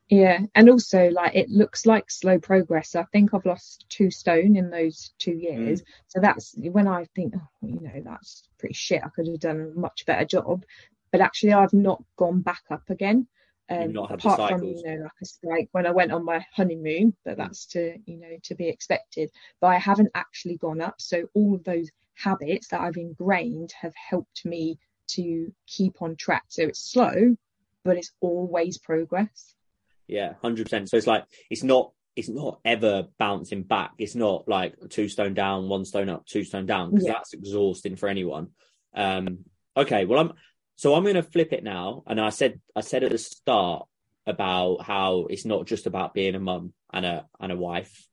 yeah, 0.09 0.39
and 0.53 0.69
also 0.69 1.09
like 1.09 1.35
it 1.35 1.49
looks 1.49 1.85
like 1.85 2.11
slow 2.11 2.37
progress. 2.37 2.95
I 2.95 3.03
think 3.11 3.33
I've 3.33 3.45
lost 3.45 3.85
two 3.89 4.11
stone 4.11 4.55
in 4.55 4.69
those 4.69 5.13
two 5.17 5.33
years. 5.33 5.81
Mm. 5.81 5.85
So 6.07 6.19
that's 6.19 6.55
when 6.57 6.87
I 6.87 7.05
think, 7.15 7.33
oh, 7.37 7.47
you 7.61 7.79
know, 7.79 8.01
that's 8.03 8.43
pretty 8.59 8.73
shit. 8.73 9.01
I 9.03 9.09
could 9.09 9.27
have 9.27 9.39
done 9.39 9.73
a 9.75 9.79
much 9.79 10.05
better 10.05 10.25
job. 10.25 10.65
But 11.11 11.21
actually, 11.21 11.53
I've 11.53 11.73
not 11.73 12.03
gone 12.17 12.41
back 12.41 12.63
up 12.69 12.89
again. 12.89 13.27
Um, 13.69 13.95
apart 13.95 14.51
from 14.51 14.63
you 14.63 14.83
know, 14.83 15.03
like 15.03 15.11
a 15.21 15.25
strike 15.25 15.69
when 15.71 15.87
I 15.87 15.91
went 15.91 16.11
on 16.11 16.25
my 16.25 16.45
honeymoon, 16.53 17.15
but 17.23 17.35
mm. 17.35 17.37
that's 17.37 17.65
to 17.67 17.97
you 18.05 18.17
know 18.17 18.37
to 18.43 18.55
be 18.55 18.67
expected. 18.67 19.31
But 19.61 19.67
I 19.67 19.77
haven't 19.77 20.11
actually 20.15 20.57
gone 20.57 20.81
up. 20.81 20.95
So 20.99 21.29
all 21.33 21.55
of 21.55 21.63
those 21.63 21.89
habits 22.15 22.67
that 22.67 22.81
I've 22.81 22.97
ingrained 22.97 23.71
have 23.79 23.93
helped 23.95 24.45
me 24.45 24.77
to 25.07 25.51
keep 25.65 26.01
on 26.01 26.17
track. 26.17 26.43
So 26.49 26.63
it's 26.63 26.91
slow, 26.91 27.35
but 27.83 27.97
it's 27.97 28.11
always 28.19 28.77
progress. 28.77 29.55
Yeah, 30.13 30.33
hundred 30.43 30.65
percent. 30.65 30.89
So 30.89 30.97
it's 30.97 31.07
like 31.07 31.25
it's 31.49 31.63
not 31.63 31.91
it's 32.15 32.29
not 32.29 32.59
ever 32.63 33.07
bouncing 33.17 33.63
back. 33.63 33.93
It's 33.97 34.13
not 34.13 34.47
like 34.47 34.75
two 34.89 35.09
stone 35.09 35.33
down, 35.33 35.69
one 35.69 35.85
stone 35.85 36.07
up, 36.07 36.27
two 36.27 36.43
stone 36.43 36.67
down 36.67 36.91
because 36.91 37.07
yeah. 37.07 37.13
that's 37.13 37.33
exhausting 37.33 37.95
for 37.95 38.07
anyone. 38.07 38.49
Um, 38.93 39.39
okay, 39.75 40.05
well 40.05 40.19
I'm 40.19 40.33
so 40.75 40.93
I'm 40.93 41.01
going 41.01 41.15
to 41.15 41.23
flip 41.23 41.51
it 41.51 41.63
now, 41.63 42.03
and 42.05 42.21
I 42.21 42.29
said 42.29 42.61
I 42.75 42.81
said 42.81 43.03
at 43.03 43.09
the 43.11 43.17
start 43.17 43.87
about 44.27 44.83
how 44.83 45.25
it's 45.31 45.45
not 45.45 45.65
just 45.65 45.87
about 45.87 46.13
being 46.13 46.35
a 46.35 46.39
mum 46.39 46.73
and 46.93 47.07
a 47.07 47.25
and 47.39 47.51
a 47.51 47.57
wife, 47.57 48.07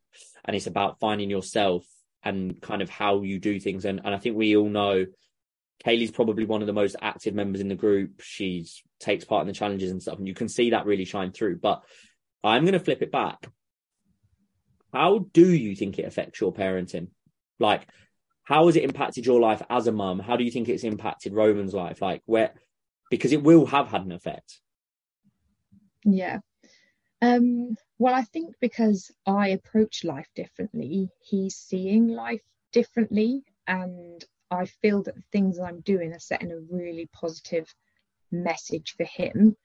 and 0.46 0.56
it's 0.56 0.66
about 0.66 1.00
finding 1.00 1.28
yourself 1.28 1.84
and 2.22 2.62
kind 2.62 2.80
of 2.80 2.88
how 2.88 3.20
you 3.20 3.38
do 3.38 3.60
things. 3.60 3.84
And 3.84 4.00
and 4.02 4.14
I 4.14 4.18
think 4.18 4.36
we 4.36 4.56
all 4.56 4.70
know 4.70 5.04
Kayleigh's 5.84 6.10
probably 6.10 6.44
one 6.44 6.60
of 6.60 6.66
the 6.66 6.72
most 6.72 6.96
active 7.00 7.34
members 7.34 7.60
in 7.60 7.68
the 7.68 7.74
group. 7.74 8.20
She 8.20 8.66
takes 8.98 9.24
part 9.24 9.42
in 9.42 9.46
the 9.46 9.54
challenges 9.54 9.90
and 9.90 10.02
stuff, 10.02 10.18
and 10.18 10.28
you 10.28 10.34
can 10.34 10.48
see 10.48 10.70
that 10.70 10.86
really 10.86 11.04
shine 11.04 11.32
through. 11.32 11.58
But 11.58 11.82
I'm 12.44 12.64
going 12.64 12.74
to 12.74 12.80
flip 12.80 13.02
it 13.02 13.12
back. 13.12 13.48
How 14.92 15.26
do 15.32 15.48
you 15.48 15.74
think 15.74 15.98
it 15.98 16.04
affects 16.04 16.40
your 16.40 16.52
parenting? 16.52 17.08
Like, 17.58 17.86
how 18.42 18.66
has 18.66 18.76
it 18.76 18.84
impacted 18.84 19.24
your 19.24 19.40
life 19.40 19.62
as 19.70 19.86
a 19.86 19.92
mum? 19.92 20.18
How 20.18 20.36
do 20.36 20.44
you 20.44 20.50
think 20.50 20.68
it's 20.68 20.84
impacted 20.84 21.32
Roman's 21.32 21.72
life? 21.72 22.02
Like, 22.02 22.22
where, 22.26 22.52
because 23.10 23.32
it 23.32 23.42
will 23.42 23.66
have 23.66 23.88
had 23.88 24.02
an 24.02 24.12
effect. 24.12 24.60
Yeah. 26.04 26.38
Um, 27.22 27.76
well, 27.98 28.14
I 28.14 28.22
think 28.22 28.54
because 28.60 29.10
I 29.26 29.48
approach 29.48 30.04
life 30.04 30.28
differently, 30.34 31.10
he's 31.20 31.56
seeing 31.56 32.08
life 32.08 32.42
differently. 32.72 33.44
And 33.66 34.24
I 34.50 34.66
feel 34.66 35.02
that 35.04 35.14
the 35.14 35.22
things 35.32 35.58
I'm 35.58 35.80
doing 35.80 36.12
are 36.12 36.18
setting 36.18 36.52
a 36.52 36.58
really 36.70 37.08
positive 37.12 37.72
message 38.32 38.94
for 38.96 39.04
him. 39.04 39.56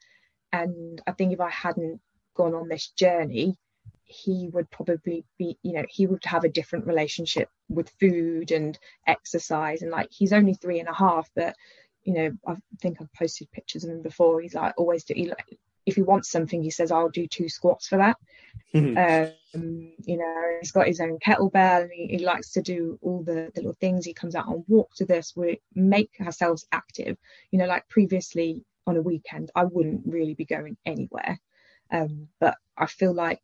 And 0.51 1.01
I 1.08 1.12
think 1.12 1.34
if 1.34 1.42
I 1.42 1.50
hadn't 1.50 2.00
gone 2.36 2.54
on 2.54 2.68
this 2.70 2.89
journey, 2.89 3.56
he 4.04 4.50
would 4.54 4.70
probably 4.70 5.25
be, 5.39 5.58
you 5.63 5.74
know, 5.74 5.84
he 5.89 6.06
would 6.06 6.24
have 6.25 6.44
a 6.44 6.50
different 6.50 6.86
relationship 6.86 7.50
with 7.70 7.89
food 8.00 8.51
and 8.51 8.77
exercise. 9.08 9.82
And 9.82 9.92
like, 9.92 10.10
he's 10.12 10.34
only 10.34 10.54
three 10.54 10.80
and 10.80 10.88
a 10.88 10.94
half, 10.94 11.30
but, 11.36 11.56
you 12.04 12.13
know, 12.13 12.32
I 12.48 12.56
think 12.82 12.98
I've 13.01 13.13
posted 13.13 13.51
pictures 13.51 13.84
of 13.84 13.89
him 13.89 14.04
before. 14.04 14.42
He's 14.42 14.54
like, 14.54 14.75
always 14.77 15.04
do, 15.04 15.15
he, 15.15 15.27
like, 15.27 15.58
if 15.86 15.96
he 15.96 16.01
wants 16.01 16.30
something, 16.30 16.63
he 16.63 16.72
says, 16.72 16.92
I'll 16.92 17.10
do 17.10 17.27
two 17.27 17.50
squats 17.50 17.88
for 17.88 17.98
that. 17.98 18.18
Mm-hmm. 18.74 19.34
Um, 19.56 19.92
you 20.04 20.18
know, 20.18 20.58
he's 20.60 20.72
got 20.72 20.88
his 20.88 21.00
own 21.00 21.20
kettlebell 21.20 21.84
and 21.84 21.92
he, 21.92 22.08
he, 22.18 22.25
likes 22.25 22.51
to 22.54 22.62
do 22.62 22.98
all 23.01 23.24
the, 23.24 23.51
the 23.54 23.62
little 23.62 23.77
things. 23.80 24.06
He 24.06 24.13
comes 24.13 24.36
out 24.36 24.48
on 24.48 24.65
walks 24.68 25.00
with 25.00 25.12
us. 25.12 25.34
We 25.36 25.62
make 25.74 26.12
ourselves 26.22 26.65
active. 26.72 27.18
You 27.51 27.60
know, 27.60 27.68
like 27.68 27.88
previously 27.88 28.65
on 28.88 28.98
a 28.98 29.01
weekend, 29.01 29.51
I 29.56 29.65
wouldn't 29.65 30.01
really 30.06 30.34
be 30.34 30.46
going 30.46 30.77
anywhere. 30.86 31.39
Um, 31.92 32.27
but 32.39 32.58
I 32.77 32.88
feel 32.88 33.13
like 33.13 33.42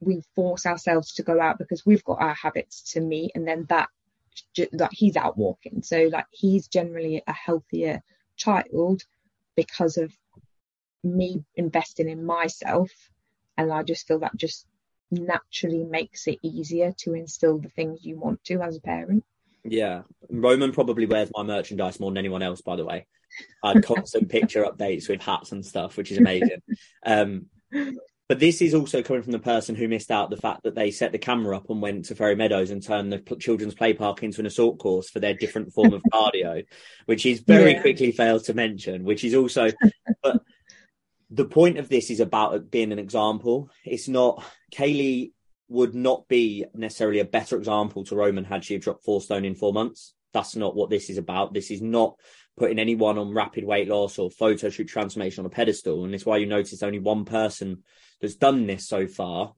we 0.00 0.22
force 0.34 0.66
ourselves 0.66 1.14
to 1.14 1.22
go 1.22 1.40
out 1.40 1.58
because 1.58 1.86
we've 1.86 2.04
got 2.04 2.20
our 2.20 2.34
habits 2.34 2.92
to 2.92 3.00
meet 3.00 3.32
and 3.34 3.46
then 3.46 3.66
that 3.68 3.88
that 4.72 4.90
he's 4.92 5.16
out 5.16 5.38
walking 5.38 5.80
so 5.80 6.08
like 6.12 6.26
he's 6.32 6.66
generally 6.66 7.22
a 7.28 7.32
healthier 7.32 8.02
child 8.36 9.02
because 9.54 9.96
of 9.96 10.12
me 11.04 11.44
investing 11.54 12.08
in 12.08 12.24
myself 12.24 12.90
and 13.56 13.72
i 13.72 13.82
just 13.82 14.06
feel 14.06 14.18
that 14.18 14.36
just 14.36 14.66
naturally 15.10 15.84
makes 15.84 16.26
it 16.26 16.38
easier 16.42 16.92
to 16.98 17.14
instill 17.14 17.58
the 17.58 17.68
things 17.68 18.04
you 18.04 18.18
want 18.18 18.42
to 18.44 18.60
as 18.60 18.76
a 18.76 18.80
parent. 18.80 19.24
Yeah. 19.64 20.02
Roman 20.28 20.72
probably 20.72 21.06
wears 21.06 21.30
my 21.34 21.42
merchandise 21.42 22.00
more 22.00 22.10
than 22.10 22.18
anyone 22.18 22.42
else 22.42 22.60
by 22.60 22.76
the 22.76 22.84
way. 22.84 23.06
Had 23.64 23.84
constant 23.84 24.28
picture 24.28 24.64
updates 24.70 25.08
with 25.08 25.22
hats 25.22 25.52
and 25.52 25.64
stuff 25.64 25.96
which 25.96 26.12
is 26.12 26.18
amazing. 26.18 26.62
Um 27.04 27.46
but 28.28 28.38
this 28.38 28.62
is 28.62 28.74
also 28.74 29.02
coming 29.02 29.22
from 29.22 29.32
the 29.32 29.38
person 29.38 29.74
who 29.74 29.88
missed 29.88 30.10
out 30.10 30.30
the 30.30 30.36
fact 30.36 30.62
that 30.62 30.74
they 30.74 30.90
set 30.90 31.12
the 31.12 31.18
camera 31.18 31.56
up 31.56 31.68
and 31.68 31.82
went 31.82 32.06
to 32.06 32.14
Ferry 32.14 32.34
Meadows 32.34 32.70
and 32.70 32.82
turned 32.82 33.12
the 33.12 33.36
children's 33.36 33.74
play 33.74 33.92
park 33.92 34.22
into 34.22 34.40
an 34.40 34.46
assault 34.46 34.78
course 34.78 35.10
for 35.10 35.20
their 35.20 35.34
different 35.34 35.72
form 35.74 35.92
of 35.92 36.02
cardio, 36.12 36.64
which 37.04 37.26
is 37.26 37.40
very 37.40 37.72
yeah. 37.72 37.82
quickly 37.82 38.12
failed 38.12 38.44
to 38.44 38.54
mention, 38.54 39.04
which 39.04 39.24
is 39.24 39.34
also, 39.34 39.68
but 40.22 40.42
the 41.30 41.44
point 41.44 41.78
of 41.78 41.88
this 41.88 42.10
is 42.10 42.20
about 42.20 42.70
being 42.70 42.92
an 42.92 42.98
example. 42.98 43.70
It's 43.84 44.08
not, 44.08 44.44
Kayleigh 44.72 45.32
would 45.68 45.94
not 45.94 46.28
be 46.28 46.64
necessarily 46.74 47.20
a 47.20 47.24
better 47.24 47.56
example 47.56 48.04
to 48.04 48.16
Roman 48.16 48.44
had 48.44 48.64
she 48.64 48.78
dropped 48.78 49.04
four 49.04 49.20
stone 49.20 49.44
in 49.44 49.54
four 49.54 49.72
months. 49.72 50.14
That's 50.32 50.56
not 50.56 50.76
what 50.76 50.90
this 50.90 51.10
is 51.10 51.18
about. 51.18 51.54
This 51.54 51.70
is 51.70 51.80
not 51.80 52.16
putting 52.56 52.78
anyone 52.78 53.18
on 53.18 53.32
rapid 53.32 53.64
weight 53.64 53.88
loss 53.88 54.18
or 54.18 54.30
photo 54.30 54.68
shoot 54.68 54.86
transformation 54.86 55.40
on 55.40 55.46
a 55.46 55.50
pedestal. 55.50 56.04
And 56.04 56.14
it's 56.14 56.26
why 56.26 56.36
you 56.36 56.46
notice 56.46 56.82
only 56.82 56.98
one 56.98 57.24
person 57.24 57.82
that's 58.20 58.36
done 58.36 58.66
this 58.66 58.86
so 58.86 59.06
far 59.06 59.54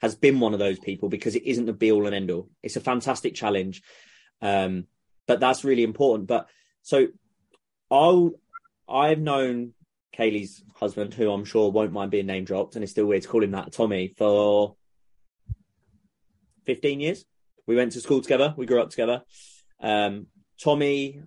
has 0.00 0.16
been 0.16 0.40
one 0.40 0.52
of 0.52 0.58
those 0.58 0.78
people 0.78 1.08
because 1.08 1.36
it 1.36 1.44
isn't 1.44 1.66
the 1.66 1.72
be 1.72 1.92
all 1.92 2.06
and 2.06 2.14
end 2.14 2.30
all. 2.30 2.48
It's 2.62 2.76
a 2.76 2.80
fantastic 2.80 3.34
challenge. 3.34 3.82
Um, 4.40 4.86
but 5.26 5.38
that's 5.38 5.64
really 5.64 5.84
important. 5.84 6.26
But 6.26 6.48
so 6.82 7.08
I'll, 7.90 8.32
I've 8.88 9.20
known 9.20 9.74
Kayleigh's 10.12 10.62
husband, 10.74 11.14
who 11.14 11.30
I'm 11.30 11.44
sure 11.44 11.70
won't 11.70 11.92
mind 11.92 12.10
being 12.10 12.26
name 12.26 12.44
dropped, 12.44 12.74
and 12.74 12.82
it's 12.82 12.92
still 12.92 13.06
weird 13.06 13.22
to 13.22 13.28
call 13.28 13.42
him 13.42 13.52
that, 13.52 13.72
Tommy, 13.72 14.14
for 14.16 14.76
15 16.66 17.00
years. 17.00 17.24
We 17.66 17.76
went 17.76 17.92
to 17.92 18.00
school 18.00 18.20
together. 18.20 18.54
We 18.56 18.66
grew 18.66 18.82
up 18.82 18.90
together. 18.90 19.22
Um, 19.80 20.26
Tommy 20.62 21.22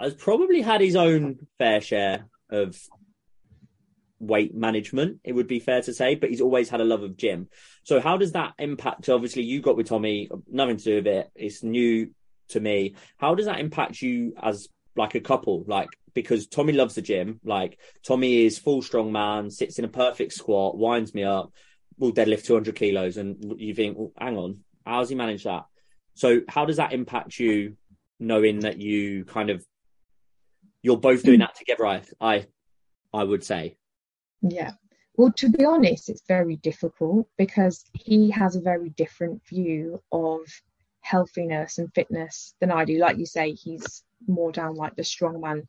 has 0.00 0.14
probably 0.14 0.62
had 0.62 0.80
his 0.80 0.96
own 0.96 1.46
fair 1.58 1.80
share 1.80 2.26
of 2.50 2.76
weight 4.26 4.54
management, 4.54 5.20
it 5.24 5.32
would 5.32 5.46
be 5.46 5.60
fair 5.60 5.82
to 5.82 5.92
say, 5.92 6.14
but 6.14 6.30
he's 6.30 6.40
always 6.40 6.68
had 6.68 6.80
a 6.80 6.84
love 6.84 7.02
of 7.02 7.16
gym. 7.16 7.48
So 7.82 8.00
how 8.00 8.16
does 8.16 8.32
that 8.32 8.54
impact? 8.58 9.08
Obviously, 9.08 9.42
you 9.42 9.60
got 9.60 9.76
with 9.76 9.88
Tommy, 9.88 10.28
nothing 10.50 10.78
to 10.78 10.84
do 10.84 10.94
with 10.96 11.06
it. 11.06 11.30
It's 11.34 11.62
new 11.62 12.10
to 12.48 12.60
me. 12.60 12.94
How 13.18 13.34
does 13.34 13.46
that 13.46 13.60
impact 13.60 14.00
you 14.00 14.34
as 14.42 14.68
like 14.96 15.14
a 15.14 15.20
couple? 15.20 15.64
Like 15.66 15.88
because 16.14 16.46
Tommy 16.46 16.72
loves 16.72 16.94
the 16.94 17.02
gym. 17.02 17.40
Like 17.44 17.78
Tommy 18.06 18.44
is 18.44 18.58
full 18.58 18.82
strong 18.82 19.12
man, 19.12 19.50
sits 19.50 19.78
in 19.78 19.84
a 19.84 19.88
perfect 19.88 20.32
squat, 20.32 20.76
winds 20.76 21.14
me 21.14 21.24
up, 21.24 21.52
will 21.98 22.12
deadlift 22.12 22.44
200 22.44 22.74
kilos, 22.74 23.16
and 23.16 23.54
you 23.58 23.74
think, 23.74 23.96
well, 23.98 24.12
hang 24.18 24.36
on, 24.36 24.60
how's 24.86 25.08
he 25.08 25.14
manage 25.14 25.44
that? 25.44 25.64
So 26.14 26.40
how 26.48 26.64
does 26.64 26.76
that 26.76 26.92
impact 26.92 27.38
you, 27.38 27.76
knowing 28.20 28.60
that 28.60 28.80
you 28.80 29.24
kind 29.24 29.50
of 29.50 29.64
you're 30.82 30.98
both 30.98 31.22
doing 31.22 31.40
that 31.40 31.56
together? 31.56 31.86
I 31.86 32.02
I 32.20 32.46
I 33.12 33.24
would 33.24 33.44
say. 33.44 33.76
Yeah. 34.42 34.72
Well, 35.16 35.32
to 35.36 35.48
be 35.48 35.64
honest, 35.64 36.08
it's 36.08 36.24
very 36.26 36.56
difficult 36.56 37.28
because 37.38 37.84
he 37.94 38.30
has 38.30 38.56
a 38.56 38.60
very 38.60 38.90
different 38.90 39.46
view 39.46 40.02
of 40.10 40.40
healthiness 41.04 41.78
and 41.78 41.94
fitness 41.94 42.54
than 42.60 42.70
I 42.70 42.84
do. 42.84 42.98
Like 42.98 43.18
you 43.18 43.26
say, 43.26 43.52
he's 43.52 44.02
more 44.26 44.52
down 44.52 44.74
like 44.74 44.96
the 44.96 45.02
strongman 45.02 45.66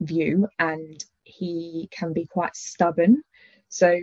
view 0.00 0.48
and 0.58 1.02
he 1.22 1.88
can 1.90 2.12
be 2.12 2.26
quite 2.26 2.56
stubborn. 2.56 3.22
So, 3.68 3.96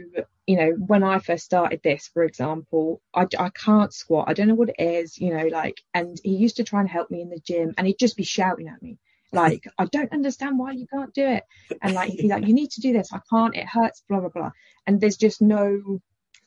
you 0.48 0.55
know, 0.55 0.71
when 0.71 1.03
I 1.03 1.19
first 1.19 1.45
started 1.45 1.81
this, 1.83 2.09
for 2.13 2.24
example, 2.24 3.01
I, 3.13 3.27
I 3.38 3.50
can't 3.50 3.93
squat. 3.93 4.29
I 4.29 4.33
don't 4.33 4.48
know 4.48 4.55
what 4.55 4.69
it 4.69 4.81
is, 4.81 5.19
you 5.19 5.31
know, 5.31 5.48
like, 5.48 5.81
and 5.93 6.17
he 6.24 6.38
used 6.38 6.55
to 6.55 6.63
try 6.63 6.79
and 6.79 6.89
help 6.89 7.12
me 7.12 7.21
in 7.21 7.29
the 7.29 7.39
gym 7.39 7.74
and 7.77 7.86
he'd 7.86 8.00
just 8.00 8.17
be 8.17 8.24
shouting 8.24 8.67
at 8.67 8.81
me 8.81 8.98
like, 9.31 9.67
I 9.77 9.86
don't 9.86 10.12
understand 10.12 10.57
why 10.57 10.71
you 10.71 10.88
can't 10.88 11.13
do 11.13 11.25
it. 11.25 11.43
And 11.81 11.93
like, 11.93 12.09
he'd 12.09 12.21
be 12.21 12.27
like, 12.29 12.48
you 12.48 12.53
need 12.53 12.71
to 12.71 12.81
do 12.81 12.93
this. 12.93 13.13
I 13.13 13.19
can't, 13.29 13.55
it 13.55 13.67
hurts, 13.67 14.03
blah, 14.09 14.21
blah, 14.21 14.29
blah. 14.29 14.51
And 14.88 15.00
there's 15.00 15.17
just 15.17 15.41
no 15.41 16.01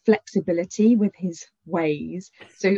flexibility 0.04 0.96
with 0.96 1.12
his 1.14 1.46
ways. 1.64 2.32
So 2.56 2.76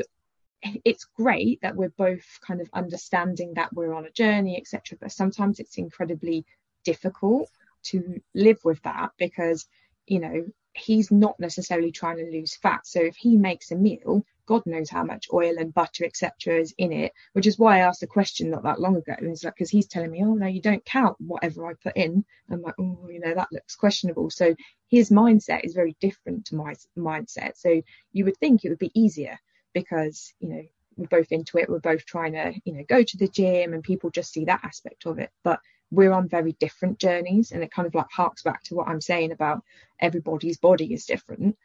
it's 0.84 1.06
great 1.16 1.60
that 1.62 1.76
we're 1.76 1.90
both 1.90 2.38
kind 2.46 2.60
of 2.60 2.68
understanding 2.72 3.54
that 3.54 3.72
we're 3.72 3.94
on 3.94 4.06
a 4.06 4.10
journey, 4.10 4.56
etc. 4.56 4.98
But 5.00 5.12
sometimes 5.12 5.60
it's 5.60 5.78
incredibly 5.78 6.44
difficult 6.84 7.48
to 7.84 8.20
live 8.34 8.58
with 8.64 8.82
that 8.82 9.10
because, 9.18 9.66
you 10.06 10.20
know, 10.20 10.46
he's 10.72 11.10
not 11.10 11.38
necessarily 11.38 11.92
trying 11.92 12.16
to 12.16 12.30
lose 12.30 12.56
fat. 12.56 12.86
So 12.86 13.00
if 13.00 13.16
he 13.16 13.36
makes 13.36 13.70
a 13.70 13.76
meal, 13.76 14.24
God 14.46 14.62
knows 14.66 14.90
how 14.90 15.04
much 15.04 15.28
oil 15.32 15.54
and 15.58 15.72
butter, 15.72 16.04
etc., 16.04 16.60
is 16.60 16.74
in 16.76 16.92
it, 16.92 17.12
which 17.32 17.46
is 17.46 17.58
why 17.58 17.76
I 17.76 17.86
asked 17.86 18.00
the 18.00 18.06
question 18.06 18.50
not 18.50 18.64
that 18.64 18.80
long 18.80 18.96
ago. 18.96 19.14
And 19.16 19.28
like, 19.28 19.54
because 19.54 19.70
he's 19.70 19.86
telling 19.86 20.10
me, 20.10 20.22
oh, 20.24 20.34
no, 20.34 20.46
you 20.46 20.60
don't 20.60 20.84
count 20.84 21.16
whatever 21.18 21.66
I 21.66 21.74
put 21.74 21.96
in. 21.96 22.24
I'm 22.50 22.62
like, 22.62 22.74
oh, 22.78 23.08
you 23.10 23.20
know, 23.20 23.34
that 23.34 23.52
looks 23.52 23.76
questionable. 23.76 24.30
So 24.30 24.54
his 24.88 25.10
mindset 25.10 25.64
is 25.64 25.74
very 25.74 25.96
different 26.00 26.46
to 26.46 26.56
my 26.56 26.74
mindset. 26.98 27.56
So 27.56 27.82
you 28.12 28.24
would 28.24 28.36
think 28.38 28.64
it 28.64 28.70
would 28.70 28.78
be 28.78 28.92
easier 28.94 29.38
because, 29.74 30.32
you 30.40 30.48
know, 30.48 30.62
we're 30.96 31.06
both 31.08 31.32
into 31.32 31.58
it. 31.58 31.68
We're 31.68 31.80
both 31.80 32.06
trying 32.06 32.32
to, 32.32 32.54
you 32.64 32.72
know, 32.72 32.84
go 32.88 33.02
to 33.02 33.16
the 33.16 33.28
gym 33.28 33.74
and 33.74 33.82
people 33.82 34.10
just 34.10 34.32
see 34.32 34.44
that 34.46 34.64
aspect 34.64 35.06
of 35.06 35.18
it. 35.18 35.30
But 35.42 35.60
we're 35.90 36.12
on 36.12 36.28
very 36.28 36.52
different 36.52 36.98
journeys. 36.98 37.52
And 37.52 37.62
it 37.62 37.72
kind 37.72 37.86
of 37.86 37.94
like 37.94 38.10
harks 38.10 38.42
back 38.42 38.62
to 38.64 38.74
what 38.74 38.88
I'm 38.88 39.00
saying 39.00 39.32
about 39.32 39.62
everybody's 40.00 40.58
body 40.58 40.94
is 40.94 41.04
different 41.04 41.56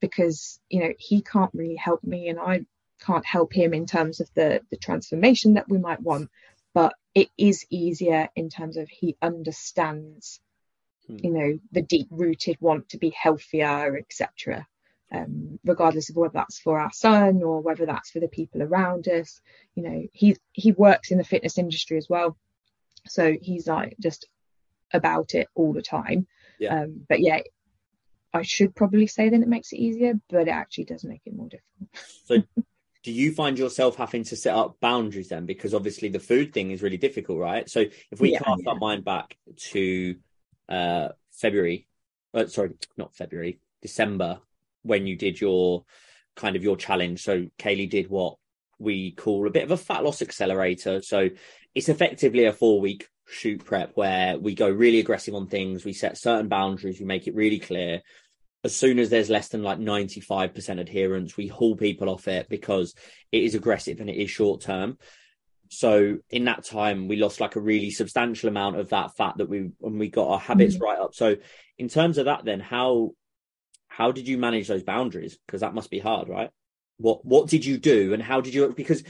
because 0.00 0.58
you 0.68 0.80
know 0.80 0.92
he 0.98 1.20
can't 1.20 1.52
really 1.54 1.76
help 1.76 2.02
me 2.02 2.28
and 2.28 2.40
I 2.40 2.64
can't 3.00 3.24
help 3.24 3.52
him 3.52 3.72
in 3.72 3.86
terms 3.86 4.20
of 4.20 4.30
the 4.34 4.62
the 4.70 4.76
transformation 4.76 5.54
that 5.54 5.68
we 5.68 5.78
might 5.78 6.00
want 6.00 6.30
but 6.74 6.94
it 7.14 7.28
is 7.36 7.66
easier 7.70 8.28
in 8.34 8.48
terms 8.48 8.76
of 8.76 8.88
he 8.88 9.16
understands 9.22 10.40
hmm. 11.06 11.16
you 11.22 11.30
know 11.30 11.58
the 11.72 11.82
deep 11.82 12.08
rooted 12.10 12.56
want 12.60 12.88
to 12.90 12.98
be 12.98 13.10
healthier 13.10 13.96
etc 13.96 14.66
um, 15.12 15.58
regardless 15.64 16.10
of 16.10 16.16
whether 16.16 16.32
that's 16.34 16.60
for 16.60 16.78
our 16.78 16.92
son 16.92 17.42
or 17.42 17.60
whether 17.60 17.86
that's 17.86 18.10
for 18.10 18.20
the 18.20 18.28
people 18.28 18.62
around 18.62 19.08
us 19.08 19.40
you 19.74 19.82
know 19.82 20.06
he 20.12 20.36
he 20.52 20.72
works 20.72 21.10
in 21.10 21.18
the 21.18 21.24
fitness 21.24 21.58
industry 21.58 21.96
as 21.96 22.08
well 22.08 22.36
so 23.06 23.34
he's 23.40 23.66
like 23.66 23.96
just 24.00 24.26
about 24.92 25.34
it 25.34 25.48
all 25.54 25.72
the 25.72 25.82
time 25.82 26.26
yeah. 26.58 26.82
Um, 26.82 27.06
but 27.08 27.20
yeah 27.20 27.40
I 28.32 28.42
should 28.42 28.74
probably 28.74 29.06
say 29.06 29.28
that 29.28 29.40
it 29.40 29.48
makes 29.48 29.72
it 29.72 29.78
easier, 29.78 30.14
but 30.28 30.42
it 30.42 30.50
actually 30.50 30.84
does 30.84 31.04
make 31.04 31.22
it 31.26 31.34
more 31.34 31.48
difficult. 31.48 32.06
so, 32.24 32.62
do 33.02 33.12
you 33.12 33.32
find 33.32 33.58
yourself 33.58 33.96
having 33.96 34.24
to 34.24 34.36
set 34.36 34.54
up 34.54 34.78
boundaries 34.80 35.28
then? 35.28 35.46
Because 35.46 35.74
obviously 35.74 36.08
the 36.10 36.20
food 36.20 36.52
thing 36.52 36.70
is 36.70 36.82
really 36.82 36.96
difficult, 36.96 37.38
right? 37.38 37.68
So, 37.68 37.80
if 38.10 38.20
we 38.20 38.32
yeah, 38.32 38.40
cast 38.40 38.62
yeah. 38.64 38.70
our 38.70 38.78
mind 38.78 39.04
back 39.04 39.36
to 39.70 40.16
uh, 40.68 41.08
February, 41.32 41.86
uh, 42.34 42.46
sorry, 42.46 42.74
not 42.96 43.16
February, 43.16 43.58
December, 43.82 44.40
when 44.82 45.06
you 45.06 45.16
did 45.16 45.40
your 45.40 45.84
kind 46.36 46.56
of 46.56 46.62
your 46.62 46.76
challenge. 46.76 47.22
So, 47.22 47.46
Kayleigh 47.58 47.90
did 47.90 48.08
what 48.08 48.36
we 48.78 49.12
call 49.12 49.46
a 49.46 49.50
bit 49.50 49.64
of 49.64 49.70
a 49.70 49.76
fat 49.76 50.04
loss 50.04 50.22
accelerator. 50.22 51.02
So, 51.02 51.30
it's 51.74 51.88
effectively 51.88 52.44
a 52.44 52.52
four 52.52 52.80
week 52.80 53.08
shoot 53.30 53.64
prep 53.64 53.92
where 53.94 54.38
we 54.38 54.54
go 54.54 54.68
really 54.68 55.00
aggressive 55.00 55.34
on 55.34 55.46
things, 55.46 55.84
we 55.84 55.92
set 55.92 56.18
certain 56.18 56.48
boundaries, 56.48 56.98
we 56.98 57.06
make 57.06 57.26
it 57.26 57.34
really 57.34 57.58
clear. 57.58 58.02
As 58.62 58.76
soon 58.76 58.98
as 58.98 59.08
there's 59.08 59.30
less 59.30 59.48
than 59.48 59.62
like 59.62 59.78
95% 59.78 60.80
adherence, 60.80 61.36
we 61.36 61.46
haul 61.46 61.76
people 61.76 62.10
off 62.10 62.28
it 62.28 62.48
because 62.48 62.94
it 63.32 63.42
is 63.42 63.54
aggressive 63.54 64.00
and 64.00 64.10
it 64.10 64.16
is 64.16 64.30
short 64.30 64.60
term. 64.60 64.98
So 65.68 66.18
in 66.28 66.44
that 66.44 66.64
time, 66.64 67.08
we 67.08 67.16
lost 67.16 67.40
like 67.40 67.56
a 67.56 67.60
really 67.60 67.90
substantial 67.90 68.48
amount 68.48 68.76
of 68.76 68.90
that 68.90 69.16
fat 69.16 69.34
that 69.38 69.48
we 69.48 69.70
when 69.78 69.98
we 69.98 70.10
got 70.10 70.28
our 70.28 70.38
habits 70.38 70.74
mm-hmm. 70.74 70.84
right 70.84 70.98
up. 70.98 71.14
So 71.14 71.36
in 71.78 71.88
terms 71.88 72.18
of 72.18 72.24
that, 72.24 72.44
then 72.44 72.60
how 72.60 73.12
how 73.90 74.12
did 74.12 74.26
you 74.26 74.38
manage 74.38 74.68
those 74.68 74.82
boundaries? 74.82 75.38
Because 75.46 75.60
that 75.60 75.74
must 75.74 75.90
be 75.90 75.98
hard, 75.98 76.28
right? 76.28 76.50
What 76.96 77.24
what 77.24 77.48
did 77.48 77.64
you 77.64 77.76
do 77.76 78.14
and 78.14 78.22
how 78.22 78.40
did 78.40 78.54
you? 78.54 78.72
Because 78.74 79.04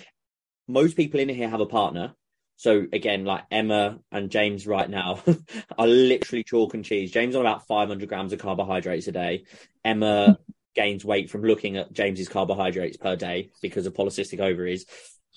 most 0.66 0.96
people 0.96 1.20
in 1.20 1.28
here 1.28 1.48
have 1.48 1.60
a 1.60 1.66
partner 1.66 2.14
so 2.60 2.84
again, 2.92 3.24
like 3.24 3.44
Emma 3.50 4.00
and 4.12 4.30
James 4.30 4.66
right 4.66 4.88
now 4.90 5.22
are 5.78 5.86
literally 5.86 6.44
chalk 6.44 6.74
and 6.74 6.84
cheese. 6.84 7.10
James 7.10 7.34
on 7.34 7.40
about 7.40 7.66
500 7.66 8.06
grams 8.06 8.34
of 8.34 8.38
carbohydrates 8.38 9.08
a 9.08 9.12
day. 9.12 9.44
Emma 9.82 10.38
gains 10.74 11.02
weight 11.02 11.30
from 11.30 11.40
looking 11.40 11.78
at 11.78 11.90
James's 11.90 12.28
carbohydrates 12.28 12.98
per 12.98 13.16
day 13.16 13.48
because 13.62 13.86
of 13.86 13.94
polycystic 13.94 14.40
ovaries. 14.40 14.84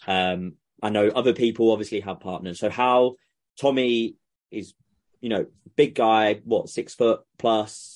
Um, 0.06 0.56
I 0.82 0.90
know 0.90 1.08
other 1.08 1.32
people 1.32 1.72
obviously 1.72 2.02
have 2.02 2.20
partners. 2.20 2.60
So 2.60 2.70
how 2.70 3.16
Tommy 3.58 4.18
is, 4.52 4.74
you 5.22 5.30
know, 5.30 5.46
big 5.78 5.96
guy, 5.96 6.42
what 6.44 6.68
six 6.68 6.94
foot 6.94 7.22
plus, 7.40 7.93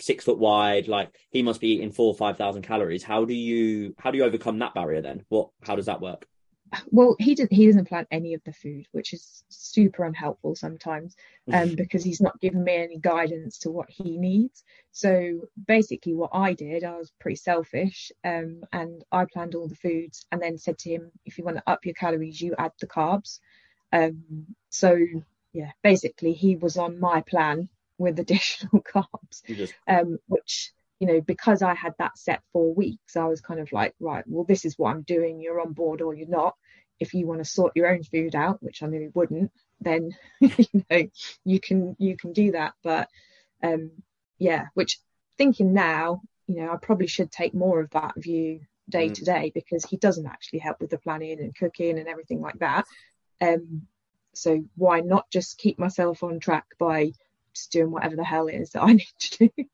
six 0.00 0.24
foot 0.24 0.38
wide. 0.38 0.88
Like 0.88 1.14
he 1.30 1.42
must 1.42 1.60
be 1.60 1.68
eating 1.68 1.92
four 1.92 2.08
or 2.08 2.14
five 2.14 2.36
thousand 2.36 2.62
calories. 2.62 3.02
How 3.02 3.24
do 3.24 3.34
you 3.34 3.94
how 3.98 4.10
do 4.10 4.18
you 4.18 4.24
overcome 4.24 4.58
that 4.60 4.74
barrier 4.74 5.02
then? 5.02 5.24
What 5.28 5.50
how 5.62 5.76
does 5.76 5.86
that 5.86 6.00
work? 6.00 6.26
well 6.90 7.16
he 7.18 7.34
did 7.34 7.48
he 7.50 7.66
doesn't 7.66 7.88
plan 7.88 8.06
any 8.10 8.34
of 8.34 8.42
the 8.44 8.52
food 8.52 8.86
which 8.92 9.12
is 9.12 9.44
super 9.48 10.04
unhelpful 10.04 10.54
sometimes 10.54 11.16
um 11.52 11.74
because 11.74 12.02
he's 12.02 12.20
not 12.20 12.40
giving 12.40 12.64
me 12.64 12.74
any 12.74 12.98
guidance 12.98 13.58
to 13.58 13.70
what 13.70 13.88
he 13.88 14.16
needs 14.16 14.64
so 14.90 15.40
basically 15.66 16.14
what 16.14 16.30
i 16.32 16.52
did 16.52 16.84
i 16.84 16.96
was 16.96 17.12
pretty 17.20 17.36
selfish 17.36 18.10
um 18.24 18.62
and 18.72 19.04
i 19.12 19.24
planned 19.24 19.54
all 19.54 19.68
the 19.68 19.76
foods 19.76 20.26
and 20.32 20.40
then 20.40 20.58
said 20.58 20.78
to 20.78 20.90
him 20.90 21.10
if 21.24 21.38
you 21.38 21.44
want 21.44 21.56
to 21.56 21.62
up 21.66 21.84
your 21.84 21.94
calories 21.94 22.40
you 22.40 22.54
add 22.58 22.72
the 22.80 22.86
carbs 22.86 23.40
um 23.92 24.22
so 24.70 24.96
yeah 25.52 25.70
basically 25.82 26.32
he 26.32 26.56
was 26.56 26.76
on 26.76 26.98
my 26.98 27.20
plan 27.22 27.68
with 27.98 28.18
additional 28.18 28.82
carbs 28.94 29.42
just... 29.46 29.74
um 29.88 30.18
which 30.26 30.72
you 31.00 31.12
know, 31.12 31.20
because 31.20 31.62
I 31.62 31.74
had 31.74 31.94
that 31.98 32.16
set 32.16 32.42
four 32.52 32.72
weeks, 32.72 33.16
I 33.16 33.24
was 33.24 33.40
kind 33.40 33.60
of 33.60 33.72
like, 33.72 33.94
right, 34.00 34.24
well, 34.26 34.44
this 34.44 34.64
is 34.64 34.78
what 34.78 34.90
I'm 34.90 35.02
doing. 35.02 35.40
You're 35.40 35.60
on 35.60 35.72
board 35.72 36.00
or 36.00 36.14
you're 36.14 36.28
not. 36.28 36.54
If 37.00 37.12
you 37.12 37.26
want 37.26 37.40
to 37.40 37.44
sort 37.44 37.72
your 37.74 37.92
own 37.92 38.04
food 38.04 38.34
out, 38.34 38.62
which 38.62 38.82
I 38.82 38.86
knew 38.86 39.10
wouldn't, 39.14 39.50
then 39.80 40.12
you 40.40 40.84
know 40.90 41.08
you 41.44 41.60
can 41.60 41.96
you 41.98 42.16
can 42.16 42.32
do 42.32 42.52
that. 42.52 42.74
But 42.84 43.08
um, 43.62 43.90
yeah, 44.38 44.66
which 44.74 44.98
thinking 45.36 45.74
now, 45.74 46.22
you 46.46 46.56
know, 46.56 46.72
I 46.72 46.76
probably 46.76 47.08
should 47.08 47.32
take 47.32 47.52
more 47.52 47.80
of 47.80 47.90
that 47.90 48.14
view 48.16 48.60
day 48.88 49.08
mm. 49.08 49.14
to 49.14 49.24
day 49.24 49.50
because 49.52 49.84
he 49.84 49.96
doesn't 49.96 50.26
actually 50.26 50.60
help 50.60 50.80
with 50.80 50.90
the 50.90 50.98
planning 50.98 51.40
and 51.40 51.56
cooking 51.56 51.98
and 51.98 52.06
everything 52.06 52.40
like 52.40 52.58
that. 52.60 52.84
Um, 53.40 53.82
so 54.34 54.64
why 54.76 55.00
not 55.00 55.28
just 55.30 55.58
keep 55.58 55.78
myself 55.78 56.22
on 56.22 56.38
track 56.38 56.66
by 56.78 57.12
just 57.54 57.72
doing 57.72 57.90
whatever 57.90 58.16
the 58.16 58.24
hell 58.24 58.48
it 58.48 58.54
is 58.54 58.70
that 58.70 58.82
I 58.82 58.92
need 58.92 59.08
to 59.20 59.38
do? 59.38 59.64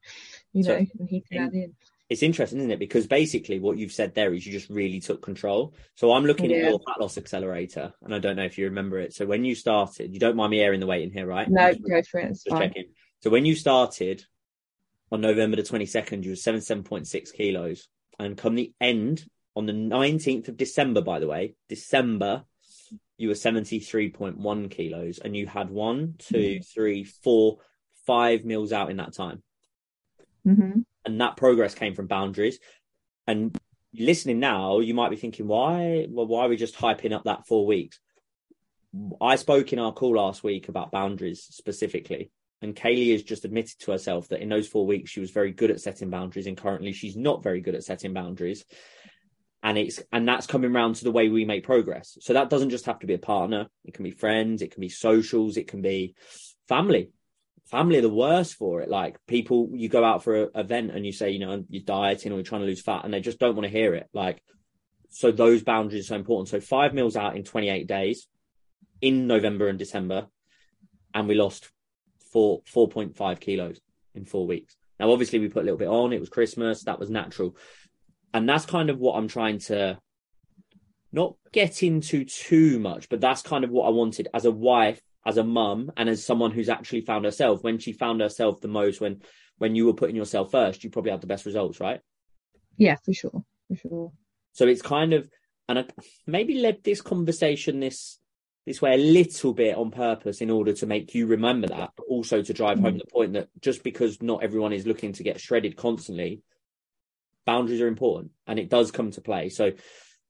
you 0.52 0.64
know, 0.64 0.74
and 0.74 1.08
he 1.08 1.20
can 1.20 1.42
add 1.42 1.54
in. 1.54 1.74
It's 2.08 2.24
interesting, 2.24 2.58
isn't 2.58 2.72
it? 2.72 2.80
Because 2.80 3.06
basically, 3.06 3.60
what 3.60 3.78
you've 3.78 3.92
said 3.92 4.14
there 4.14 4.34
is 4.34 4.44
you 4.44 4.50
just 4.52 4.68
really 4.68 4.98
took 4.98 5.22
control. 5.22 5.74
So 5.94 6.12
I'm 6.12 6.24
looking 6.24 6.50
yeah. 6.50 6.56
at 6.56 6.70
your 6.70 6.80
fat 6.80 7.00
loss 7.00 7.16
accelerator, 7.16 7.92
and 8.02 8.12
I 8.12 8.18
don't 8.18 8.34
know 8.34 8.44
if 8.44 8.58
you 8.58 8.64
remember 8.64 8.98
it. 8.98 9.14
So 9.14 9.26
when 9.26 9.44
you 9.44 9.54
started, 9.54 10.12
you 10.12 10.18
don't 10.18 10.34
mind 10.34 10.50
me 10.50 10.60
airing 10.60 10.80
the 10.80 10.88
weight 10.88 11.04
in 11.04 11.12
here, 11.12 11.26
right? 11.26 11.48
No, 11.48 11.72
go 11.72 12.02
for 12.02 12.18
it. 12.18 12.30
It's 12.30 12.42
just 12.42 12.56
checking. 12.56 12.86
So 13.22 13.30
when 13.30 13.44
you 13.44 13.54
started 13.54 14.24
on 15.12 15.20
November 15.20 15.56
the 15.56 15.62
22nd, 15.62 16.24
you 16.24 16.30
were 16.30 16.36
77.6 16.36 17.32
kilos, 17.32 17.86
and 18.18 18.36
come 18.36 18.56
the 18.56 18.72
end 18.80 19.24
on 19.54 19.66
the 19.66 19.72
19th 19.72 20.48
of 20.48 20.56
December, 20.56 21.02
by 21.02 21.20
the 21.20 21.28
way, 21.28 21.54
December, 21.68 22.44
you 23.18 23.28
were 23.28 23.34
73.1 23.34 24.70
kilos, 24.70 25.18
and 25.18 25.36
you 25.36 25.46
had 25.46 25.70
one, 25.70 26.14
two, 26.18 26.36
mm-hmm. 26.36 26.62
three, 26.62 27.04
four, 27.04 27.58
five 28.10 28.44
meals 28.44 28.72
out 28.72 28.90
in 28.90 28.96
that 28.96 29.12
time. 29.12 29.40
Mm-hmm. 30.44 30.80
And 31.04 31.20
that 31.20 31.36
progress 31.36 31.76
came 31.76 31.94
from 31.94 32.08
boundaries. 32.08 32.58
And 33.28 33.56
listening 33.94 34.40
now, 34.40 34.80
you 34.80 34.94
might 34.94 35.10
be 35.10 35.16
thinking, 35.16 35.46
why? 35.46 36.08
Well, 36.10 36.26
why 36.26 36.46
are 36.46 36.48
we 36.48 36.56
just 36.56 36.74
hyping 36.74 37.12
up 37.12 37.22
that 37.24 37.46
four 37.46 37.66
weeks? 37.66 38.00
I 39.20 39.36
spoke 39.36 39.72
in 39.72 39.78
our 39.78 39.92
call 39.92 40.16
last 40.16 40.42
week 40.42 40.68
about 40.68 40.90
boundaries 40.90 41.46
specifically. 41.48 42.32
And 42.60 42.74
Kayleigh 42.74 43.12
has 43.12 43.22
just 43.22 43.44
admitted 43.44 43.78
to 43.82 43.92
herself 43.92 44.26
that 44.30 44.42
in 44.42 44.48
those 44.48 44.66
four 44.66 44.84
weeks, 44.84 45.12
she 45.12 45.20
was 45.20 45.30
very 45.30 45.52
good 45.52 45.70
at 45.70 45.80
setting 45.80 46.10
boundaries. 46.10 46.48
And 46.48 46.56
currently, 46.56 46.92
she's 46.92 47.16
not 47.16 47.44
very 47.44 47.60
good 47.60 47.76
at 47.76 47.84
setting 47.84 48.12
boundaries. 48.12 48.64
And 49.62 49.78
it's, 49.78 50.00
and 50.10 50.26
that's 50.26 50.48
coming 50.48 50.74
around 50.74 50.96
to 50.96 51.04
the 51.04 51.12
way 51.12 51.28
we 51.28 51.44
make 51.44 51.62
progress. 51.62 52.18
So 52.22 52.32
that 52.32 52.50
doesn't 52.50 52.70
just 52.70 52.86
have 52.86 52.98
to 52.98 53.06
be 53.06 53.14
a 53.14 53.18
partner. 53.18 53.68
It 53.84 53.94
can 53.94 54.02
be 54.02 54.10
friends. 54.10 54.62
It 54.62 54.72
can 54.72 54.80
be 54.80 54.88
socials. 54.88 55.56
It 55.56 55.68
can 55.68 55.80
be 55.80 56.16
family 56.66 57.12
family 57.70 57.98
are 57.98 58.02
the 58.02 58.10
worst 58.10 58.54
for 58.54 58.80
it. 58.80 58.88
Like 58.88 59.16
people, 59.26 59.70
you 59.72 59.88
go 59.88 60.04
out 60.04 60.24
for 60.24 60.44
an 60.44 60.48
event 60.54 60.90
and 60.90 61.06
you 61.06 61.12
say, 61.12 61.30
you 61.30 61.38
know, 61.38 61.64
you're 61.68 61.82
dieting 61.82 62.32
or 62.32 62.36
you're 62.36 62.44
trying 62.44 62.62
to 62.62 62.66
lose 62.66 62.82
fat, 62.82 63.04
and 63.04 63.14
they 63.14 63.20
just 63.20 63.38
don't 63.38 63.54
want 63.54 63.64
to 63.64 63.70
hear 63.78 63.94
it. 63.94 64.08
Like, 64.12 64.42
so 65.10 65.32
those 65.32 65.62
boundaries 65.62 66.06
are 66.06 66.08
so 66.08 66.16
important. 66.16 66.48
So 66.48 66.60
five 66.60 66.94
meals 66.94 67.16
out 67.16 67.36
in 67.36 67.44
28 67.44 67.86
days 67.86 68.26
in 69.00 69.26
November 69.26 69.68
and 69.68 69.78
December, 69.78 70.26
and 71.14 71.28
we 71.28 71.34
lost 71.34 71.70
four 72.32 72.62
4.5 72.62 73.40
kilos 73.40 73.80
in 74.14 74.24
four 74.24 74.46
weeks. 74.46 74.76
Now, 74.98 75.10
obviously, 75.12 75.38
we 75.38 75.48
put 75.48 75.62
a 75.62 75.64
little 75.64 75.78
bit 75.78 75.88
on. 75.88 76.12
It 76.12 76.20
was 76.20 76.28
Christmas. 76.28 76.84
That 76.84 76.98
was 76.98 77.10
natural, 77.10 77.56
and 78.34 78.48
that's 78.48 78.66
kind 78.66 78.90
of 78.90 78.98
what 78.98 79.16
I'm 79.16 79.28
trying 79.28 79.58
to 79.60 79.98
not 81.12 81.34
get 81.52 81.82
into 81.82 82.24
too 82.24 82.78
much, 82.78 83.08
but 83.08 83.20
that's 83.20 83.42
kind 83.42 83.64
of 83.64 83.70
what 83.70 83.86
I 83.86 83.90
wanted 83.90 84.28
as 84.32 84.44
a 84.44 84.50
wife 84.50 85.00
as 85.26 85.36
a 85.36 85.44
mum 85.44 85.92
and 85.96 86.08
as 86.08 86.24
someone 86.24 86.50
who's 86.50 86.68
actually 86.68 87.02
found 87.02 87.24
herself 87.24 87.62
when 87.62 87.78
she 87.78 87.92
found 87.92 88.20
herself 88.20 88.60
the 88.60 88.68
most 88.68 89.00
when 89.00 89.22
when 89.58 89.74
you 89.74 89.84
were 89.84 89.92
putting 89.92 90.16
yourself 90.16 90.50
first, 90.50 90.82
you 90.82 90.88
probably 90.88 91.10
had 91.10 91.20
the 91.20 91.26
best 91.26 91.44
results, 91.44 91.80
right? 91.80 92.00
Yeah, 92.78 92.96
for 93.04 93.12
sure, 93.12 93.44
for 93.68 93.76
sure. 93.76 94.12
So 94.52 94.66
it's 94.66 94.80
kind 94.80 95.12
of, 95.12 95.30
and 95.68 95.80
I 95.80 95.84
maybe 96.26 96.54
led 96.54 96.82
this 96.82 97.02
conversation 97.02 97.78
this 97.78 98.18
this 98.66 98.80
way 98.80 98.94
a 98.94 98.98
little 98.98 99.52
bit 99.52 99.76
on 99.76 99.90
purpose 99.90 100.40
in 100.40 100.50
order 100.50 100.72
to 100.72 100.86
make 100.86 101.14
you 101.14 101.26
remember 101.26 101.66
that, 101.66 101.90
but 101.96 102.04
also 102.08 102.42
to 102.42 102.52
drive 102.52 102.76
mm-hmm. 102.76 102.86
home 102.86 102.98
the 102.98 103.12
point 103.12 103.32
that 103.34 103.48
just 103.60 103.82
because 103.82 104.22
not 104.22 104.42
everyone 104.42 104.72
is 104.72 104.86
looking 104.86 105.12
to 105.12 105.22
get 105.22 105.40
shredded 105.40 105.76
constantly, 105.76 106.42
boundaries 107.44 107.80
are 107.80 107.88
important, 107.88 108.32
and 108.46 108.58
it 108.58 108.70
does 108.70 108.90
come 108.90 109.10
to 109.10 109.20
play. 109.20 109.50
So 109.50 109.72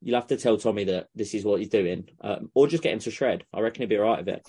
you'll 0.03 0.19
have 0.19 0.29
to 0.29 0.37
tell 0.37 0.57
Tommy 0.57 0.85
that 0.85 1.09
this 1.15 1.35
is 1.35 1.45
what 1.45 1.61
he's 1.61 1.69
doing, 1.69 2.09
um, 2.21 2.51
or 2.55 2.67
just 2.67 2.83
get 2.83 2.93
him 2.93 2.99
to 3.01 3.11
shred. 3.11 3.45
I 3.53 3.61
reckon 3.61 3.83
he'd 3.83 3.89
be 3.89 3.97
right 3.97 4.25
with 4.25 4.41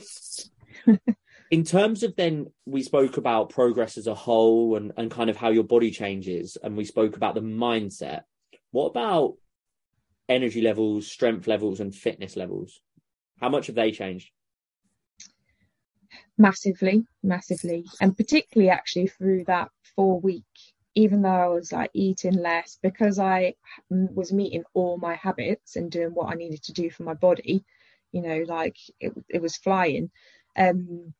it. 0.88 1.16
in 1.52 1.64
terms 1.64 2.04
of 2.04 2.16
then, 2.16 2.48
we 2.66 2.84
spoke 2.84 3.18
about 3.18 3.50
progress 3.50 3.98
as 3.98 4.08
a 4.08 4.16
whole 4.16 4.78
and, 4.78 4.94
and 4.98 5.12
kind 5.12 5.30
of 5.30 5.38
how 5.38 5.50
your 5.50 5.64
body 5.64 5.92
changes, 5.92 6.58
and 6.62 6.78
we 6.78 6.86
spoke 6.86 7.16
about 7.16 7.36
the 7.36 7.42
mindset. 7.42 8.22
What 8.72 8.88
about 8.88 9.36
energy 10.30 10.62
levels, 10.62 11.12
strength 11.12 11.48
levels, 11.48 11.80
and 11.80 11.94
fitness 11.94 12.36
levels? 12.36 12.82
How 13.40 13.50
much 13.50 13.68
have 13.68 13.76
they 13.76 13.92
changed? 13.92 14.30
Massively, 16.38 17.06
massively, 17.22 17.86
and 18.00 18.16
particularly 18.16 18.70
actually 18.70 19.08
through 19.08 19.46
that 19.46 19.70
four 19.96 20.20
week 20.20 20.44
even 20.96 21.22
though 21.22 21.30
I 21.30 21.48
was 21.48 21.72
like 21.72 21.92
eating 21.94 22.34
less 22.34 22.78
because 22.82 23.20
I 23.20 23.56
was 23.90 24.34
meeting 24.34 24.64
all 24.74 24.98
my 24.98 25.16
habits 25.16 25.76
and 25.76 25.92
doing 25.92 26.14
what 26.14 26.32
I 26.32 26.36
needed 26.36 26.64
to 26.64 26.74
do 26.74 26.90
for 26.90 27.04
my 27.04 27.14
body, 27.14 27.64
you 28.12 28.22
know, 28.22 28.44
like 28.48 28.78
it, 29.00 29.14
it 29.30 29.42
was 29.42 29.58
flying. 29.58 30.12
Um, 30.58 31.14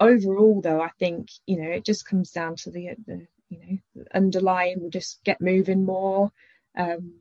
overall, 0.00 0.60
though, 0.60 0.80
I 0.80 0.90
think 0.98 1.28
you 1.46 1.58
know 1.62 1.70
it 1.70 1.84
just 1.84 2.06
comes 2.06 2.30
down 2.30 2.56
to 2.56 2.70
the, 2.70 2.90
the 3.06 3.26
you 3.48 3.58
know 3.94 4.04
underlying. 4.14 4.82
We 4.82 4.90
just 4.90 5.22
get 5.24 5.40
moving 5.40 5.84
more. 5.84 6.32
Um, 6.76 7.14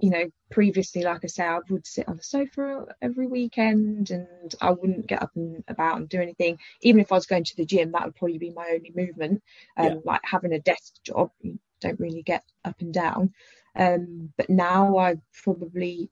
you 0.00 0.10
know, 0.10 0.24
previously, 0.50 1.02
like 1.02 1.20
I 1.24 1.26
say, 1.28 1.44
I 1.44 1.58
would 1.70 1.86
sit 1.86 2.08
on 2.08 2.16
the 2.16 2.22
sofa 2.22 2.86
every 3.00 3.26
weekend 3.26 4.10
and 4.10 4.54
I 4.60 4.70
wouldn't 4.70 5.06
get 5.06 5.22
up 5.22 5.30
and 5.34 5.64
about 5.68 5.98
and 5.98 6.08
do 6.08 6.20
anything. 6.20 6.58
Even 6.82 7.00
if 7.00 7.12
I 7.12 7.14
was 7.16 7.26
going 7.26 7.44
to 7.44 7.56
the 7.56 7.64
gym, 7.64 7.92
that 7.92 8.04
would 8.04 8.16
probably 8.16 8.38
be 8.38 8.50
my 8.50 8.70
only 8.72 8.92
movement. 8.94 9.42
Um, 9.76 9.86
yeah. 9.86 9.94
Like 10.04 10.20
having 10.24 10.52
a 10.52 10.60
desk 10.60 11.02
job, 11.02 11.30
you 11.40 11.58
don't 11.80 12.00
really 12.00 12.22
get 12.22 12.44
up 12.64 12.80
and 12.80 12.92
down. 12.92 13.32
Um, 13.74 14.32
but 14.36 14.50
now 14.50 14.96
I 14.98 15.16
probably 15.42 16.10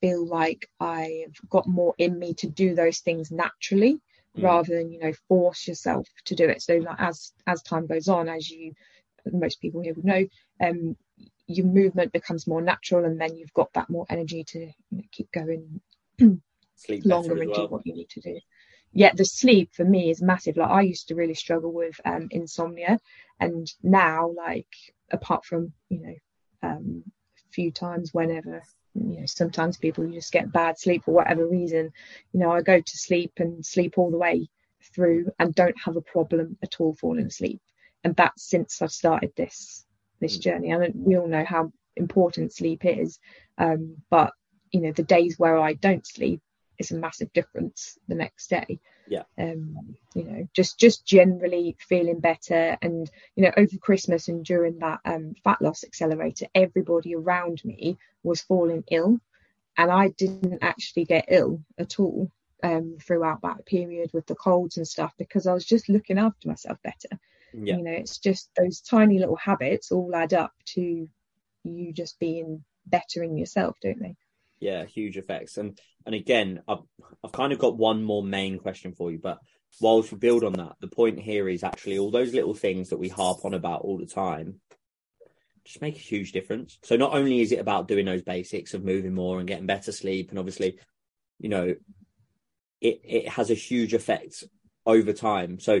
feel 0.00 0.26
like 0.26 0.68
I've 0.78 1.40
got 1.48 1.66
more 1.66 1.94
in 1.98 2.18
me 2.18 2.34
to 2.34 2.48
do 2.48 2.74
those 2.74 3.00
things 3.00 3.30
naturally 3.30 4.00
mm. 4.36 4.42
rather 4.42 4.76
than, 4.76 4.92
you 4.92 5.00
know, 5.00 5.12
force 5.28 5.66
yourself 5.66 6.08
to 6.26 6.34
do 6.34 6.48
it. 6.48 6.62
So 6.62 6.76
like 6.76 7.00
as 7.00 7.32
as 7.46 7.62
time 7.62 7.86
goes 7.86 8.08
on, 8.08 8.28
as 8.28 8.48
you 8.50 8.74
most 9.30 9.60
people 9.60 9.80
here 9.80 9.94
would 9.94 10.04
know, 10.04 10.26
um, 10.60 10.96
your 11.46 11.66
movement 11.66 12.12
becomes 12.12 12.46
more 12.46 12.62
natural 12.62 13.04
and 13.04 13.20
then 13.20 13.36
you've 13.36 13.52
got 13.52 13.72
that 13.72 13.90
more 13.90 14.06
energy 14.08 14.44
to 14.44 14.58
you 14.58 14.72
know, 14.90 15.02
keep 15.10 15.30
going 15.32 15.80
longer 17.04 17.40
and 17.40 17.50
well. 17.50 17.66
do 17.66 17.72
what 17.72 17.86
you 17.86 17.94
need 17.94 18.08
to 18.10 18.20
do. 18.20 18.38
Yeah 18.92 19.12
the 19.14 19.24
sleep 19.24 19.70
for 19.72 19.84
me 19.84 20.10
is 20.10 20.22
massive. 20.22 20.56
Like 20.56 20.70
i 20.70 20.82
used 20.82 21.08
to 21.08 21.14
really 21.14 21.34
struggle 21.34 21.72
with 21.72 22.00
um, 22.04 22.28
insomnia 22.30 22.98
and 23.40 23.72
now 23.82 24.30
like 24.36 24.68
apart 25.10 25.44
from 25.44 25.72
you 25.88 26.00
know 26.00 26.14
um, 26.68 27.02
a 27.38 27.52
few 27.52 27.70
times 27.72 28.14
whenever 28.14 28.62
you 28.94 29.20
know 29.20 29.26
sometimes 29.26 29.76
people 29.76 30.06
just 30.08 30.32
get 30.32 30.52
bad 30.52 30.78
sleep 30.78 31.04
for 31.04 31.12
whatever 31.12 31.46
reason 31.46 31.90
you 32.32 32.40
know 32.40 32.52
i 32.52 32.60
go 32.60 32.78
to 32.78 32.98
sleep 32.98 33.32
and 33.38 33.64
sleep 33.64 33.94
all 33.96 34.10
the 34.10 34.18
way 34.18 34.48
through 34.94 35.30
and 35.38 35.54
don't 35.54 35.80
have 35.84 35.96
a 35.96 36.02
problem 36.02 36.58
at 36.62 36.80
all 36.80 36.94
falling 36.94 37.26
asleep. 37.26 37.60
And 38.04 38.16
that's 38.16 38.42
since 38.42 38.82
i've 38.82 38.92
started 38.92 39.32
this 39.36 39.86
this 40.22 40.38
mm. 40.38 40.40
journey. 40.40 40.72
I 40.72 40.78
mean, 40.78 40.92
we 40.94 41.18
all 41.18 41.28
know 41.28 41.44
how 41.44 41.72
important 41.96 42.54
sleep 42.54 42.86
is, 42.86 43.18
um, 43.58 43.96
but 44.08 44.32
you 44.70 44.80
know, 44.80 44.92
the 44.92 45.02
days 45.02 45.38
where 45.38 45.58
I 45.58 45.74
don't 45.74 46.06
sleep 46.06 46.40
is 46.78 46.90
a 46.90 46.96
massive 46.96 47.32
difference 47.34 47.98
the 48.08 48.14
next 48.14 48.48
day. 48.48 48.80
Yeah. 49.06 49.24
Um, 49.38 49.96
you 50.14 50.24
know, 50.24 50.48
just 50.54 50.78
just 50.78 51.04
generally 51.04 51.76
feeling 51.80 52.20
better, 52.20 52.78
and 52.80 53.10
you 53.36 53.44
know, 53.44 53.52
over 53.56 53.76
Christmas 53.78 54.28
and 54.28 54.44
during 54.44 54.78
that 54.78 55.00
um, 55.04 55.34
fat 55.44 55.60
loss 55.60 55.84
accelerator, 55.84 56.46
everybody 56.54 57.14
around 57.14 57.62
me 57.64 57.98
was 58.22 58.40
falling 58.40 58.84
ill, 58.90 59.20
and 59.76 59.90
I 59.90 60.08
didn't 60.08 60.58
actually 60.62 61.04
get 61.04 61.26
ill 61.28 61.60
at 61.78 62.00
all 62.00 62.30
um, 62.62 62.96
throughout 63.00 63.42
that 63.42 63.66
period 63.66 64.10
with 64.12 64.26
the 64.26 64.34
colds 64.34 64.76
and 64.76 64.86
stuff 64.86 65.12
because 65.18 65.46
I 65.46 65.52
was 65.52 65.66
just 65.66 65.88
looking 65.88 66.18
after 66.18 66.48
myself 66.48 66.78
better. 66.82 67.18
Yeah. 67.54 67.76
You 67.76 67.82
know, 67.82 67.92
it's 67.92 68.18
just 68.18 68.50
those 68.56 68.80
tiny 68.80 69.18
little 69.18 69.36
habits 69.36 69.92
all 69.92 70.14
add 70.14 70.34
up 70.34 70.52
to 70.74 71.08
you 71.64 71.92
just 71.92 72.18
being 72.18 72.64
better 72.86 73.22
in 73.22 73.36
yourself, 73.36 73.76
don't 73.82 74.00
they? 74.00 74.16
Yeah, 74.60 74.84
huge 74.84 75.16
effects. 75.16 75.56
And 75.56 75.78
and 76.06 76.14
again, 76.14 76.62
I've 76.68 76.82
I've 77.22 77.32
kind 77.32 77.52
of 77.52 77.58
got 77.58 77.76
one 77.76 78.02
more 78.02 78.22
main 78.22 78.58
question 78.58 78.92
for 78.92 79.10
you, 79.10 79.18
but 79.18 79.38
whilst 79.80 80.12
we 80.12 80.18
build 80.18 80.44
on 80.44 80.54
that, 80.54 80.76
the 80.80 80.88
point 80.88 81.20
here 81.20 81.48
is 81.48 81.62
actually 81.62 81.98
all 81.98 82.10
those 82.10 82.34
little 82.34 82.54
things 82.54 82.90
that 82.90 82.98
we 82.98 83.08
harp 83.08 83.44
on 83.44 83.54
about 83.54 83.82
all 83.82 83.98
the 83.98 84.06
time 84.06 84.60
just 85.64 85.80
make 85.80 85.96
a 85.96 86.00
huge 86.00 86.32
difference. 86.32 86.78
So 86.82 86.96
not 86.96 87.14
only 87.14 87.40
is 87.40 87.52
it 87.52 87.60
about 87.60 87.88
doing 87.88 88.06
those 88.06 88.22
basics 88.22 88.74
of 88.74 88.84
moving 88.84 89.14
more 89.14 89.38
and 89.38 89.48
getting 89.48 89.66
better 89.66 89.92
sleep, 89.92 90.30
and 90.30 90.38
obviously, 90.38 90.78
you 91.38 91.48
know, 91.48 91.74
it 92.80 93.00
it 93.04 93.28
has 93.28 93.50
a 93.50 93.54
huge 93.54 93.94
effect 93.94 94.44
over 94.84 95.12
time. 95.12 95.60
So 95.60 95.80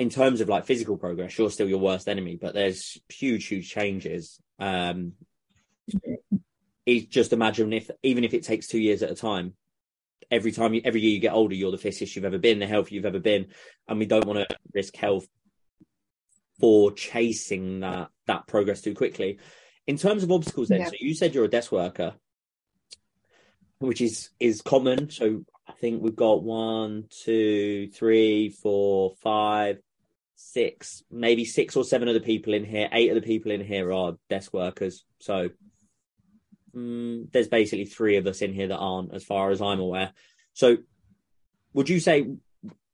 in 0.00 0.08
terms 0.08 0.40
of 0.40 0.48
like 0.48 0.64
physical 0.64 0.96
progress, 0.96 1.36
you're 1.36 1.50
still 1.50 1.68
your 1.68 1.78
worst 1.78 2.08
enemy, 2.08 2.38
but 2.40 2.54
there's 2.54 2.98
huge, 3.10 3.46
huge 3.46 3.70
changes. 3.70 4.40
Um, 4.58 5.12
just 6.86 7.34
imagine 7.34 7.74
if 7.74 7.90
even 8.02 8.24
if 8.24 8.32
it 8.32 8.42
takes 8.42 8.66
two 8.66 8.78
years 8.78 9.02
at 9.02 9.10
a 9.10 9.14
time, 9.14 9.52
every 10.30 10.52
time 10.52 10.72
you, 10.72 10.80
every 10.86 11.02
year 11.02 11.12
you 11.12 11.20
get 11.20 11.34
older, 11.34 11.54
you're 11.54 11.70
the 11.70 11.76
fittest 11.76 12.16
you've 12.16 12.24
ever 12.24 12.38
been, 12.38 12.60
the 12.60 12.66
healthiest 12.66 12.92
you've 12.92 13.04
ever 13.04 13.20
been, 13.20 13.48
and 13.88 13.98
we 13.98 14.06
don't 14.06 14.24
want 14.24 14.38
to 14.38 14.56
risk 14.72 14.96
health 14.96 15.28
for 16.58 16.92
chasing 16.92 17.80
that 17.80 18.08
that 18.26 18.46
progress 18.46 18.80
too 18.80 18.94
quickly. 18.94 19.38
In 19.86 19.98
terms 19.98 20.22
of 20.22 20.32
obstacles, 20.32 20.68
then, 20.68 20.80
yeah. 20.80 20.86
so 20.86 20.94
you 20.98 21.14
said 21.14 21.34
you're 21.34 21.44
a 21.44 21.48
desk 21.48 21.72
worker, 21.72 22.14
which 23.80 24.00
is 24.00 24.30
is 24.40 24.62
common. 24.62 25.10
So 25.10 25.44
I 25.68 25.72
think 25.72 26.02
we've 26.02 26.16
got 26.16 26.42
one, 26.42 27.04
two, 27.10 27.88
three, 27.88 28.48
four, 28.48 29.12
five, 29.22 29.82
six, 30.40 31.02
maybe 31.10 31.44
six 31.44 31.76
or 31.76 31.84
seven 31.84 32.08
of 32.08 32.14
the 32.14 32.20
people 32.20 32.54
in 32.54 32.64
here, 32.64 32.88
eight 32.92 33.10
of 33.10 33.14
the 33.14 33.26
people 33.26 33.52
in 33.52 33.62
here 33.62 33.92
are 33.92 34.16
desk 34.28 34.52
workers. 34.54 35.04
So 35.18 35.50
mm, 36.74 37.30
there's 37.30 37.48
basically 37.48 37.84
three 37.84 38.16
of 38.16 38.26
us 38.26 38.40
in 38.40 38.52
here 38.52 38.68
that 38.68 38.78
aren't, 38.78 39.14
as 39.14 39.22
far 39.22 39.50
as 39.50 39.60
I'm 39.60 39.80
aware. 39.80 40.12
So 40.54 40.78
would 41.74 41.88
you 41.88 42.00
say 42.00 42.26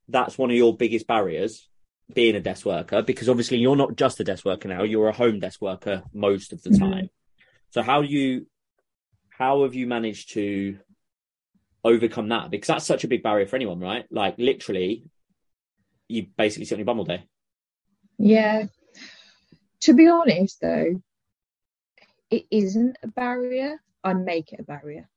that's 0.08 0.36
one 0.36 0.50
of 0.50 0.56
your 0.56 0.76
biggest 0.76 1.06
barriers, 1.06 1.68
being 2.12 2.34
a 2.34 2.40
desk 2.40 2.66
worker? 2.66 3.00
Because 3.02 3.28
obviously 3.28 3.58
you're 3.58 3.76
not 3.76 3.96
just 3.96 4.20
a 4.20 4.24
desk 4.24 4.44
worker 4.44 4.68
now, 4.68 4.82
you're 4.82 5.08
a 5.08 5.12
home 5.12 5.38
desk 5.40 5.62
worker 5.62 6.02
most 6.12 6.52
of 6.52 6.62
the 6.62 6.70
mm-hmm. 6.70 6.90
time. 6.90 7.10
So 7.70 7.82
how 7.82 8.02
do 8.02 8.08
you, 8.08 8.46
how 9.30 9.62
have 9.62 9.74
you 9.74 9.86
managed 9.86 10.32
to 10.34 10.78
overcome 11.84 12.28
that? 12.28 12.50
Because 12.50 12.68
that's 12.68 12.86
such 12.86 13.04
a 13.04 13.08
big 13.08 13.22
barrier 13.22 13.46
for 13.46 13.56
anyone, 13.56 13.80
right? 13.80 14.04
Like 14.10 14.34
literally, 14.36 15.04
you 16.08 16.26
basically 16.36 16.66
sit 16.66 16.74
on 16.74 16.80
your 16.80 16.86
bum 16.86 16.98
all 16.98 17.04
day. 17.04 17.24
Yeah. 18.18 18.66
To 19.80 19.94
be 19.94 20.08
honest, 20.08 20.60
though, 20.60 21.02
it 22.30 22.46
isn't 22.50 22.96
a 23.02 23.08
barrier. 23.08 23.80
I 24.02 24.14
make 24.14 24.52
it 24.52 24.60
a 24.60 24.64
barrier. 24.64 25.08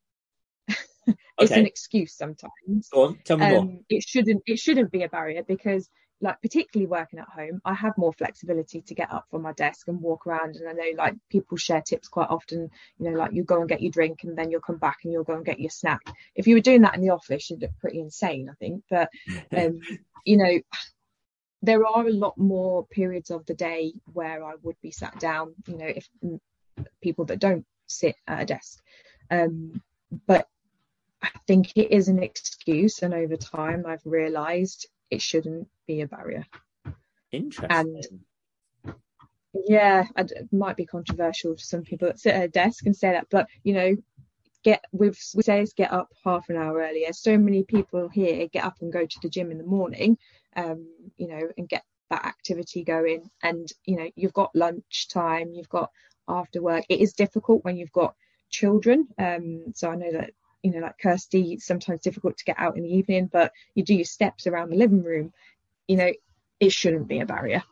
it's 1.08 1.18
okay. 1.40 1.60
an 1.60 1.66
excuse 1.66 2.14
sometimes. 2.14 2.90
Go 2.92 3.04
on, 3.06 3.20
tell 3.24 3.38
me 3.38 3.46
um, 3.46 3.52
more. 3.52 3.80
It 3.90 4.04
shouldn't. 4.04 4.44
It 4.46 4.60
shouldn't 4.60 4.92
be 4.92 5.04
a 5.04 5.10
barrier 5.10 5.44
because, 5.44 5.90
like, 6.22 6.42
particularly 6.42 6.88
working 6.88 7.20
at 7.20 7.30
home, 7.30 7.62
I 7.64 7.74
have 7.74 7.98
more 7.98 8.14
flexibility 8.14 8.82
to 8.82 8.96
get 8.96 9.12
up 9.12 9.26
from 9.32 9.44
my 9.44 9.54
desk 9.54 9.88
and 9.88 10.02
walk 10.02 10.28
around. 10.28 10.56
And 10.56 10.68
I 10.68 10.74
know, 10.74 10.92
like, 10.98 11.16
people 11.30 11.58
share 11.58 11.82
tips 11.82 12.08
quite 12.08 12.30
often. 12.30 12.70
You 13.00 13.10
know, 13.10 13.18
like 13.18 13.34
you 13.34 13.44
go 13.44 13.60
and 13.62 13.70
get 13.70 13.82
your 13.82 13.92
drink, 13.92 14.24
and 14.24 14.38
then 14.38 14.52
you'll 14.52 14.62
come 14.62 14.78
back 14.78 15.00
and 15.04 15.14
you'll 15.14 15.24
go 15.24 15.36
and 15.36 15.46
get 15.46 15.60
your 15.60 15.72
snack. 15.72 16.02
If 16.36 16.48
you 16.48 16.56
were 16.56 16.62
doing 16.62 16.82
that 16.82 16.96
in 16.96 17.02
the 17.02 17.12
office, 17.12 17.50
you'd 17.50 17.62
look 17.62 17.78
pretty 17.80 18.00
insane, 18.00 18.50
I 18.50 18.56
think. 18.56 18.84
But, 18.90 19.10
um, 19.58 19.80
you 20.26 20.38
know, 20.38 20.60
there 21.62 21.86
are 21.86 22.08
a 22.08 22.12
lot 22.12 22.38
more 22.38 22.86
periods 22.88 23.32
of 23.32 23.46
the 23.46 23.54
day 23.54 23.94
where 24.14 24.44
I 24.44 24.54
would 24.62 24.80
be 24.82 24.92
sat 24.92 25.20
down, 25.20 25.54
you 25.68 25.78
know, 25.78 25.88
if 25.88 26.08
mm, 26.24 26.40
people 27.02 27.26
that 27.26 27.40
don't 27.40 27.66
sit 27.88 28.16
at 28.28 28.42
a 28.44 28.46
desk. 28.46 28.82
Um, 29.30 29.82
but 30.26 30.48
I 31.22 31.30
think 31.48 31.74
it 31.76 31.92
is 31.92 32.08
an 32.08 32.24
excuse, 32.24 33.04
and 33.04 33.14
over 33.14 33.36
time, 33.36 33.86
I've 33.86 34.06
realised 34.06 34.88
it 35.10 35.22
shouldn't 35.22 35.68
be 35.86 36.02
a 36.02 36.08
barrier. 36.08 36.46
Interesting. 37.32 37.68
And 37.70 38.94
yeah, 39.68 40.06
it 40.18 40.48
might 40.52 40.78
be 40.78 40.86
controversial 40.86 41.56
to 41.56 41.64
some 41.64 41.84
people 41.84 42.08
that 42.08 42.20
sit 42.20 42.34
at 42.36 42.44
a 42.44 42.48
desk 42.48 42.86
and 42.86 42.96
say 42.96 43.12
that, 43.12 43.28
but 43.30 43.48
you 43.64 43.74
know, 43.74 43.96
get 44.64 44.84
with 44.92 45.18
we 45.36 45.44
say 45.44 45.62
is 45.62 45.74
get 45.74 45.92
up 45.92 46.10
half 46.24 46.50
an 46.50 46.58
hour 46.58 46.80
earlier. 46.80 47.14
So 47.14 47.38
many 47.38 47.64
people 47.64 48.10
here 48.10 48.48
get 48.48 48.66
up 48.66 48.78
and 48.82 48.92
go 48.92 49.06
to 49.06 49.20
the 49.22 49.30
gym 49.30 49.52
in 49.52 49.58
the 49.58 49.64
morning 49.64 50.18
um, 50.56 50.88
you 51.18 51.28
know, 51.28 51.42
and 51.58 51.70
get 51.70 51.84
that 52.10 52.26
activity 52.26 52.84
going. 52.84 53.30
And 53.44 53.68
you 53.86 53.98
know, 53.98 54.10
you've 54.16 54.34
got 54.34 54.56
lunch 54.56 55.08
time, 55.10 55.52
you've 55.54 55.70
got 55.70 55.92
after 56.28 56.62
work. 56.62 56.86
It 56.90 57.00
is 57.00 57.14
difficult 57.14 57.64
when 57.64 57.78
you've 57.78 57.92
got 57.92 58.16
children. 58.50 59.08
Um, 59.18 59.74
so 59.76 59.90
I 59.90 59.96
know 59.96 60.12
that 60.14 60.32
you 60.64 60.72
know, 60.72 60.80
like 60.80 60.98
Kirsty, 61.02 61.54
it's 61.54 61.66
sometimes 61.66 62.02
difficult 62.02 62.38
to 62.38 62.46
get 62.46 62.60
out 62.60 62.76
in 62.76 62.84
the 62.84 62.94
evening, 62.94 63.30
but 63.32 63.54
you 63.76 63.84
do 63.84 63.96
your 63.96 64.06
steps 64.06 64.46
around 64.46 64.70
the 64.70 64.76
living 64.76 65.04
room. 65.04 65.34
You 65.88 65.98
know, 65.98 66.12
it 66.60 66.72
shouldn't 66.72 67.08
be 67.08 67.22
a 67.22 67.26
barrier. 67.26 67.64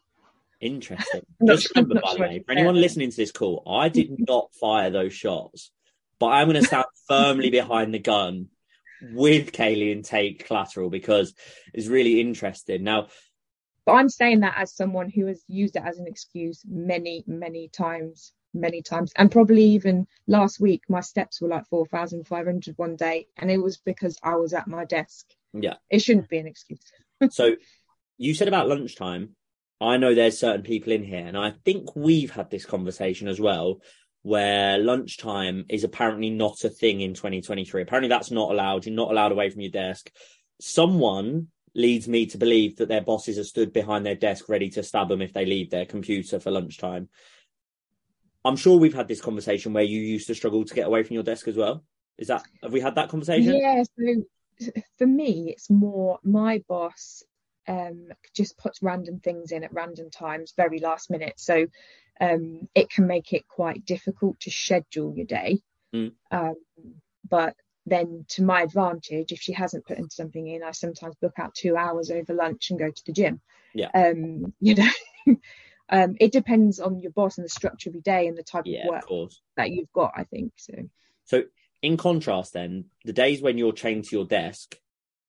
Interesting. 0.61 1.21
Just 1.47 1.75
remember, 1.75 1.99
by 2.01 2.13
the 2.13 2.21
way, 2.21 2.43
for 2.45 2.53
anyone 2.53 2.79
listening 2.79 3.11
to 3.11 3.17
this 3.17 3.31
call, 3.31 3.61
I 3.67 3.89
did 3.89 4.15
not 4.27 4.53
fire 4.55 4.89
those 4.89 5.13
shots, 5.13 5.71
but 6.19 6.27
I'm 6.27 6.49
going 6.49 6.61
to 6.61 6.67
stand 6.67 6.85
firmly 7.07 7.49
behind 7.49 7.93
the 7.93 7.99
gun 7.99 8.47
with 9.01 9.51
Kayleigh 9.51 9.91
and 9.91 10.03
take 10.03 10.47
collateral 10.47 10.89
because 10.89 11.33
it's 11.73 11.87
really 11.87 12.19
interesting. 12.19 12.83
Now, 12.83 13.07
but 13.85 13.93
I'm 13.93 14.09
saying 14.09 14.41
that 14.41 14.55
as 14.57 14.75
someone 14.75 15.09
who 15.09 15.27
has 15.27 15.43
used 15.47 15.77
it 15.77 15.83
as 15.85 15.97
an 15.97 16.07
excuse 16.07 16.61
many, 16.67 17.23
many 17.25 17.69
times, 17.69 18.33
many 18.53 18.81
times, 18.81 19.13
and 19.15 19.31
probably 19.31 19.63
even 19.63 20.07
last 20.27 20.59
week, 20.59 20.83
my 20.89 20.99
steps 20.99 21.39
were 21.39 21.47
like 21.47 21.65
4,500 21.67 22.77
one 22.77 22.97
day, 22.97 23.27
and 23.37 23.49
it 23.49 23.59
was 23.59 23.77
because 23.77 24.17
I 24.21 24.35
was 24.35 24.53
at 24.53 24.67
my 24.67 24.83
desk. 24.83 25.25
Yeah, 25.53 25.75
it 25.89 25.99
shouldn't 25.99 26.27
be 26.27 26.37
an 26.37 26.47
excuse. 26.47 26.81
so, 27.29 27.55
you 28.17 28.33
said 28.33 28.49
about 28.49 28.67
lunchtime. 28.67 29.35
I 29.79 29.97
know 29.97 30.13
there's 30.13 30.39
certain 30.39 30.63
people 30.63 30.91
in 30.91 31.03
here, 31.03 31.25
and 31.25 31.37
I 31.37 31.51
think 31.63 31.95
we've 31.95 32.31
had 32.31 32.49
this 32.49 32.65
conversation 32.65 33.29
as 33.29 33.39
well, 33.39 33.79
where 34.27 34.77
lunchtime 34.77 35.63
is 35.69 35.85
apparently 35.85 36.29
not 36.29 36.65
a 36.65 36.69
thing 36.69 36.99
in 36.99 37.13
2023. 37.13 37.81
Apparently, 37.81 38.09
that's 38.09 38.29
not 38.29 38.51
allowed. 38.51 38.85
You're 38.85 38.93
not 38.93 39.09
allowed 39.09 39.31
away 39.31 39.49
from 39.49 39.61
your 39.61 39.71
desk. 39.71 40.11
Someone 40.59 41.47
leads 41.73 42.09
me 42.09 42.25
to 42.25 42.37
believe 42.37 42.75
that 42.75 42.89
their 42.89 43.01
bosses 43.01 43.39
are 43.39 43.45
stood 43.45 43.71
behind 43.71 44.05
their 44.05 44.15
desk 44.15 44.49
ready 44.49 44.69
to 44.71 44.83
stab 44.83 45.07
them 45.07 45.21
if 45.21 45.31
they 45.31 45.45
leave 45.45 45.69
their 45.69 45.85
computer 45.85 46.41
for 46.41 46.51
lunchtime. 46.51 47.07
I'm 48.43 48.57
sure 48.57 48.77
we've 48.77 48.93
had 48.93 49.07
this 49.07 49.21
conversation 49.21 49.71
where 49.71 49.83
you 49.83 50.01
used 50.01 50.27
to 50.27 50.35
struggle 50.35 50.65
to 50.65 50.75
get 50.75 50.87
away 50.87 51.03
from 51.03 51.13
your 51.13 51.23
desk 51.23 51.47
as 51.47 51.55
well. 51.55 51.85
Is 52.17 52.27
that 52.27 52.43
have 52.61 52.73
we 52.73 52.81
had 52.81 52.95
that 52.95 53.07
conversation? 53.07 53.55
Yeah. 53.55 53.83
So 53.83 54.71
for 54.97 55.07
me, 55.07 55.51
it's 55.51 55.69
more 55.69 56.19
my 56.21 56.63
boss 56.67 57.23
um, 57.67 58.09
just 58.35 58.57
puts 58.57 58.81
random 58.81 59.19
things 59.19 59.51
in 59.51 59.63
at 59.63 59.73
random 59.73 60.09
times, 60.09 60.53
very 60.55 60.79
last 60.79 61.09
minute. 61.09 61.33
So 61.37 61.67
um, 62.19 62.67
it 62.73 62.89
can 62.89 63.07
make 63.07 63.33
it 63.33 63.47
quite 63.47 63.85
difficult 63.85 64.39
to 64.41 64.51
schedule 64.51 65.13
your 65.15 65.25
day. 65.25 65.59
Mm. 65.93 66.13
Um, 66.31 66.55
but 67.29 67.55
then, 67.85 68.25
to 68.29 68.43
my 68.43 68.63
advantage, 68.63 69.31
if 69.31 69.39
she 69.39 69.53
hasn't 69.53 69.85
put 69.85 69.97
in 69.97 70.09
something 70.09 70.47
in, 70.47 70.63
I 70.63 70.71
sometimes 70.71 71.15
book 71.21 71.35
out 71.39 71.55
two 71.55 71.77
hours 71.77 72.11
over 72.11 72.33
lunch 72.33 72.69
and 72.69 72.79
go 72.79 72.91
to 72.91 73.03
the 73.05 73.13
gym. 73.13 73.41
Yeah. 73.73 73.89
Um, 73.93 74.53
you 74.59 74.75
know, 74.75 74.89
um, 75.89 76.15
it 76.19 76.31
depends 76.31 76.79
on 76.79 76.99
your 76.99 77.11
boss 77.11 77.37
and 77.37 77.45
the 77.45 77.49
structure 77.49 77.89
of 77.89 77.95
your 77.95 78.01
day 78.01 78.27
and 78.27 78.37
the 78.37 78.43
type 78.43 78.63
yeah, 78.65 78.81
of 78.81 78.89
work 78.89 79.05
of 79.09 79.33
that 79.55 79.71
you've 79.71 79.91
got. 79.93 80.13
I 80.15 80.23
think 80.25 80.53
so. 80.57 80.73
So, 81.25 81.43
in 81.81 81.97
contrast, 81.97 82.53
then 82.53 82.85
the 83.05 83.13
days 83.13 83.41
when 83.41 83.57
you're 83.57 83.73
chained 83.73 84.05
to 84.05 84.15
your 84.15 84.25
desk 84.25 84.77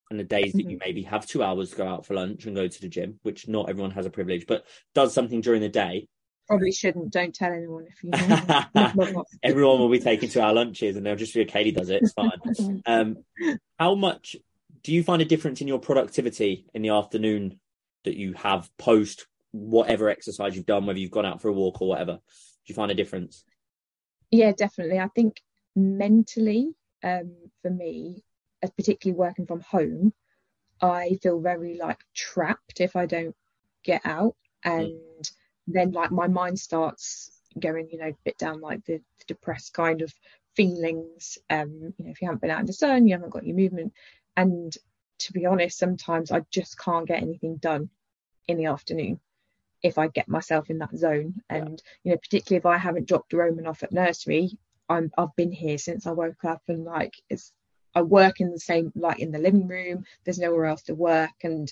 and 0.09 0.19
the 0.19 0.23
days 0.23 0.53
that 0.53 0.63
you 0.63 0.77
mm-hmm. 0.77 0.85
maybe 0.85 1.03
have 1.03 1.25
two 1.25 1.43
hours 1.43 1.69
to 1.69 1.75
go 1.75 1.87
out 1.87 2.05
for 2.05 2.15
lunch 2.15 2.45
and 2.45 2.55
go 2.55 2.67
to 2.67 2.81
the 2.81 2.89
gym, 2.89 3.19
which 3.23 3.47
not 3.47 3.69
everyone 3.69 3.91
has 3.91 4.05
a 4.05 4.09
privilege, 4.09 4.47
but 4.47 4.65
does 4.95 5.13
something 5.13 5.41
during 5.41 5.61
the 5.61 5.69
day. 5.69 6.07
Probably 6.47 6.71
shouldn't. 6.71 7.11
Don't 7.11 7.33
tell 7.33 7.51
anyone 7.51 7.85
if 7.87 8.03
you 8.03 8.09
know. 8.09 9.23
everyone 9.43 9.77
will 9.77 9.89
be 9.89 9.99
taken 9.99 10.29
to 10.29 10.41
our 10.41 10.51
lunches 10.51 10.95
and 10.95 11.05
they'll 11.05 11.15
just 11.15 11.35
be 11.35 11.41
okay, 11.41 11.51
Katie 11.51 11.71
does 11.71 11.91
it. 11.91 12.01
It's 12.01 12.13
fine. 12.13 12.81
um, 12.87 13.17
how 13.77 13.93
much 13.93 14.35
do 14.81 14.91
you 14.91 15.03
find 15.03 15.21
a 15.21 15.25
difference 15.25 15.61
in 15.61 15.67
your 15.67 15.79
productivity 15.79 16.65
in 16.73 16.81
the 16.81 16.89
afternoon 16.89 17.59
that 18.03 18.15
you 18.15 18.33
have 18.33 18.69
post 18.77 19.27
whatever 19.51 20.09
exercise 20.09 20.55
you've 20.55 20.65
done, 20.65 20.87
whether 20.87 20.97
you've 20.97 21.11
gone 21.11 21.25
out 21.25 21.39
for 21.39 21.49
a 21.49 21.53
walk 21.53 21.81
or 21.81 21.87
whatever? 21.87 22.13
Do 22.13 22.19
you 22.65 22.75
find 22.75 22.89
a 22.89 22.95
difference? 22.95 23.43
Yeah, 24.31 24.51
definitely. 24.57 24.99
I 24.99 25.07
think 25.09 25.41
mentally, 25.75 26.73
um, 27.03 27.35
for 27.61 27.69
me, 27.69 28.23
particularly 28.77 29.17
working 29.17 29.45
from 29.45 29.61
home, 29.61 30.13
I 30.81 31.17
feel 31.21 31.39
very 31.39 31.77
like 31.77 31.99
trapped 32.13 32.81
if 32.81 32.95
I 32.95 33.05
don't 33.05 33.35
get 33.83 34.01
out. 34.05 34.35
And 34.63 34.91
mm. 34.91 35.31
then 35.67 35.91
like 35.91 36.11
my 36.11 36.27
mind 36.27 36.59
starts 36.59 37.31
going, 37.59 37.89
you 37.91 37.99
know, 37.99 38.07
a 38.07 38.15
bit 38.23 38.37
down 38.37 38.61
like 38.61 38.83
the, 38.85 38.97
the 38.97 39.25
depressed 39.27 39.73
kind 39.73 40.01
of 40.01 40.13
feelings. 40.55 41.37
Um, 41.49 41.93
you 41.97 42.05
know, 42.05 42.11
if 42.11 42.21
you 42.21 42.27
haven't 42.27 42.41
been 42.41 42.51
out 42.51 42.61
in 42.61 42.65
the 42.65 42.73
sun, 42.73 43.07
you 43.07 43.13
haven't 43.13 43.31
got 43.31 43.45
your 43.45 43.55
movement. 43.55 43.93
And 44.37 44.75
to 45.19 45.33
be 45.33 45.45
honest, 45.45 45.77
sometimes 45.77 46.31
I 46.31 46.41
just 46.51 46.77
can't 46.79 47.07
get 47.07 47.21
anything 47.21 47.57
done 47.57 47.89
in 48.47 48.57
the 48.57 48.65
afternoon 48.65 49.19
if 49.81 49.97
I 49.97 50.07
get 50.07 50.27
myself 50.27 50.69
in 50.69 50.79
that 50.79 50.95
zone. 50.95 51.41
And, 51.49 51.81
yeah. 52.03 52.11
you 52.11 52.11
know, 52.11 52.17
particularly 52.17 52.57
if 52.57 52.65
I 52.65 52.77
haven't 52.77 53.07
dropped 53.07 53.33
Roman 53.33 53.67
off 53.67 53.83
at 53.83 53.91
nursery, 53.91 54.57
I'm 54.89 55.11
I've 55.17 55.35
been 55.35 55.51
here 55.51 55.77
since 55.77 56.07
I 56.07 56.11
woke 56.11 56.43
up 56.43 56.63
and 56.67 56.83
like 56.83 57.13
it's 57.29 57.53
I 57.95 58.01
work 58.01 58.39
in 58.39 58.51
the 58.51 58.59
same 58.59 58.91
like 58.95 59.19
in 59.19 59.31
the 59.31 59.39
living 59.39 59.67
room. 59.67 60.05
There's 60.23 60.39
nowhere 60.39 60.65
else 60.65 60.83
to 60.83 60.95
work, 60.95 61.31
and 61.43 61.71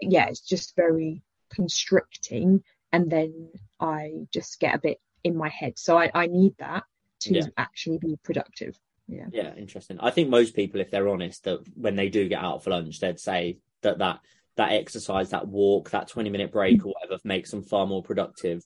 yeah, 0.00 0.26
it's 0.26 0.40
just 0.40 0.76
very 0.76 1.22
constricting. 1.50 2.62
And 2.92 3.10
then 3.10 3.50
I 3.78 4.12
just 4.32 4.60
get 4.60 4.74
a 4.74 4.78
bit 4.78 5.00
in 5.24 5.36
my 5.36 5.48
head. 5.48 5.78
So 5.78 5.98
I, 5.98 6.10
I 6.14 6.26
need 6.26 6.54
that 6.58 6.84
to 7.20 7.34
yeah. 7.34 7.46
actually 7.56 7.98
be 7.98 8.16
productive. 8.22 8.78
Yeah. 9.06 9.26
Yeah, 9.30 9.54
interesting. 9.54 9.98
I 10.00 10.10
think 10.10 10.28
most 10.28 10.54
people, 10.54 10.80
if 10.80 10.90
they're 10.90 11.08
honest, 11.08 11.44
that 11.44 11.60
when 11.74 11.96
they 11.96 12.08
do 12.08 12.28
get 12.28 12.42
out 12.42 12.62
for 12.62 12.70
lunch, 12.70 13.00
they'd 13.00 13.18
say 13.18 13.58
that 13.82 13.98
that 13.98 14.20
that 14.56 14.72
exercise, 14.72 15.30
that 15.30 15.46
walk, 15.46 15.90
that 15.90 16.08
20 16.08 16.30
minute 16.30 16.52
break 16.52 16.84
or 16.84 16.92
whatever 16.92 17.20
makes 17.24 17.50
them 17.50 17.62
far 17.62 17.86
more 17.86 18.02
productive. 18.02 18.62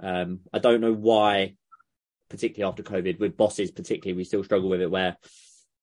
Um, 0.00 0.40
I 0.52 0.58
don't 0.58 0.80
know 0.80 0.92
why, 0.92 1.54
particularly 2.30 2.68
after 2.68 2.82
COVID, 2.82 3.20
with 3.20 3.36
bosses, 3.36 3.70
particularly, 3.70 4.16
we 4.16 4.24
still 4.24 4.42
struggle 4.42 4.70
with 4.70 4.80
it 4.80 4.90
where 4.90 5.16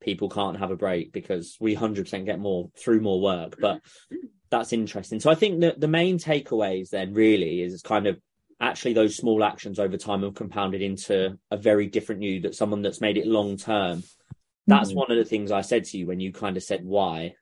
people 0.02 0.30
can't 0.30 0.58
have 0.58 0.72
a 0.72 0.76
break 0.76 1.14
because 1.14 1.56
we 1.60 1.76
100% 1.76 2.26
get 2.26 2.40
more 2.40 2.70
through 2.78 3.00
more 3.00 3.22
work. 3.22 3.56
But 3.60 3.82
that's 4.50 4.74
interesting. 4.74 5.20
So 5.20 5.32
I 5.32 5.36
think 5.36 5.62
that 5.62 5.80
the 5.80 5.88
main 5.88 6.18
takeaways 6.18 6.90
then 6.90 7.14
really 7.14 7.62
is 7.62 7.82
kind 7.82 8.08
of 8.08 8.20
actually 8.60 8.94
those 8.94 9.16
small 9.16 9.44
actions 9.44 9.80
over 9.80 9.98
time 9.98 10.24
have 10.24 10.36
compounded 10.36 10.82
into 10.82 11.38
a 11.50 11.58
very 11.58 11.88
different 11.88 12.22
you 12.22 12.42
that 12.42 12.56
someone 12.56 12.82
that's 12.82 13.02
made 13.02 13.18
it 13.18 13.26
long 13.26 13.58
term. 13.58 14.04
That's 14.68 14.90
mm-hmm. 14.90 14.98
one 14.98 15.12
of 15.12 15.18
the 15.18 15.26
things 15.26 15.52
I 15.52 15.62
said 15.62 15.86
to 15.86 15.98
you 15.98 16.06
when 16.08 16.20
you 16.20 16.34
kind 16.34 16.58
of 16.58 16.64
said 16.64 16.82
why. 16.84 17.34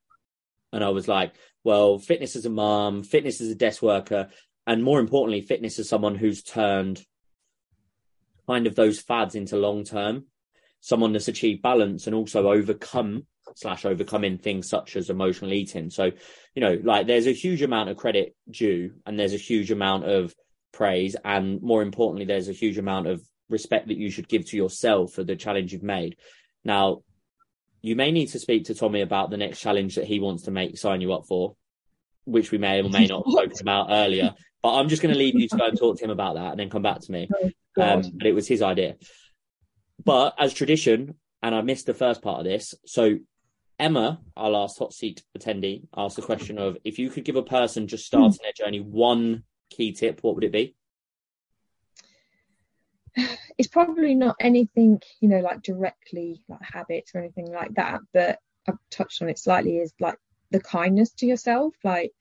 And 0.72 0.84
I 0.84 0.90
was 0.90 1.08
like, 1.08 1.34
well, 1.64 1.98
fitness 1.98 2.36
as 2.36 2.46
a 2.46 2.50
mom, 2.50 3.04
fitness 3.04 3.42
as 3.42 3.50
a 3.50 3.56
desk 3.56 3.82
worker, 3.82 4.30
and 4.68 4.84
more 4.84 5.00
importantly, 5.00 5.42
fitness 5.42 5.80
as 5.80 5.90
someone 5.90 6.16
who's 6.16 6.44
turned 6.44 7.04
kind 8.48 8.68
of 8.68 8.76
those 8.76 9.00
fads 9.00 9.36
into 9.36 9.58
long 9.58 9.84
term 9.84 10.26
someone 10.82 11.14
that's 11.14 11.28
achieved 11.28 11.62
balance 11.62 12.08
and 12.08 12.16
also 12.16 12.50
overcome 12.50 13.26
slash 13.56 13.86
overcoming 13.86 14.38
things 14.38 14.70
such 14.70 14.96
as 14.96 15.10
emotional 15.10 15.54
eating. 15.54 15.90
So, 15.90 16.12
you 16.56 16.62
know, 16.62 16.80
like 16.84 17.08
there's 17.08 17.28
a 17.28 17.34
huge 17.34 17.62
amount 17.62 17.90
of 17.90 17.98
credit 17.98 18.36
due 18.50 18.94
and 19.06 19.20
there's 19.20 19.34
a 19.34 19.38
huge 19.38 19.72
amount 19.72 20.06
of 20.06 20.34
praise. 20.72 21.16
And 21.24 21.62
more 21.62 21.82
importantly, 21.82 22.26
there's 22.26 22.50
a 22.50 22.54
huge 22.54 22.78
amount 22.78 23.08
of 23.08 23.22
respect 23.50 23.88
that 23.88 23.98
you 23.98 24.12
should 24.12 24.28
give 24.28 24.46
to 24.48 24.58
yourself 24.58 25.14
for 25.14 25.24
the 25.24 25.36
challenge 25.36 25.74
you've 25.74 25.84
made. 25.84 26.16
Now, 26.64 27.04
you 27.82 27.96
may 27.96 28.12
need 28.12 28.28
to 28.28 28.40
speak 28.40 28.66
to 28.66 28.76
Tommy 28.76 29.02
about 29.02 29.30
the 29.30 29.38
next 29.38 29.60
challenge 29.60 29.96
that 29.96 30.06
he 30.06 30.20
wants 30.20 30.44
to 30.44 30.52
make 30.52 30.78
sign 30.78 31.02
you 31.02 31.14
up 31.14 31.26
for, 31.28 31.56
which 32.26 32.52
we 32.52 32.58
may 32.58 32.82
or 32.82 32.90
may 32.90 33.08
not 33.08 33.24
have 33.26 33.32
spoken 33.32 33.58
about 33.62 33.88
earlier. 33.90 34.36
But 34.62 34.76
I'm 34.76 34.90
just 34.90 35.02
going 35.02 35.14
to 35.14 35.20
leave 35.20 35.36
you 35.36 35.48
to 35.48 35.58
go 35.58 35.66
and 35.66 35.78
talk 35.78 35.98
to 35.98 36.04
him 36.04 36.10
about 36.10 36.36
that 36.36 36.52
and 36.52 36.60
then 36.60 36.70
come 36.70 36.82
back 36.82 37.00
to 37.00 37.12
me. 37.12 37.30
Oh, 37.78 37.82
um, 37.82 38.02
but 38.14 38.28
it 38.28 38.34
was 38.34 38.48
his 38.48 38.62
idea. 38.62 38.96
But 40.04 40.36
as 40.38 40.54
tradition, 40.54 41.16
and 41.42 41.56
I 41.56 41.62
missed 41.62 41.86
the 41.86 41.94
first 41.94 42.22
part 42.22 42.40
of 42.40 42.46
this, 42.46 42.74
so 42.86 43.20
Emma, 43.78 44.20
our 44.36 44.50
last 44.50 44.78
hot 44.78 44.94
seat 44.94 45.24
attendee, 45.38 45.88
asked 45.96 46.18
the 46.18 46.22
question 46.22 46.58
of 46.58 46.78
if 46.84 47.00
you 47.00 47.10
could 47.10 47.24
give 47.24 47.38
a 47.38 47.44
person 47.44 47.88
just 47.88 48.06
starting 48.06 48.32
mm. 48.32 48.42
their 48.42 48.66
journey 48.66 48.80
one 48.80 49.44
key 49.70 49.94
tip, 49.94 50.20
what 50.22 50.36
would 50.36 50.44
it 50.44 50.52
be? 50.52 50.76
It's 53.58 53.68
probably 53.68 54.16
not 54.16 54.38
anything, 54.40 55.02
you 55.20 55.28
know, 55.28 55.40
like 55.40 55.62
directly 55.62 56.42
like 56.48 56.62
habits 56.62 57.12
or 57.14 57.20
anything 57.20 57.52
like 57.52 57.74
that, 57.76 58.00
but 58.14 58.40
I've 58.68 58.78
touched 58.90 59.22
on 59.22 59.30
it 59.30 59.40
slightly 59.40 59.78
is 59.78 59.94
like 60.00 60.18
the 60.52 60.62
kindness 60.62 61.12
to 61.16 61.26
yourself, 61.26 61.74
like 61.84 62.14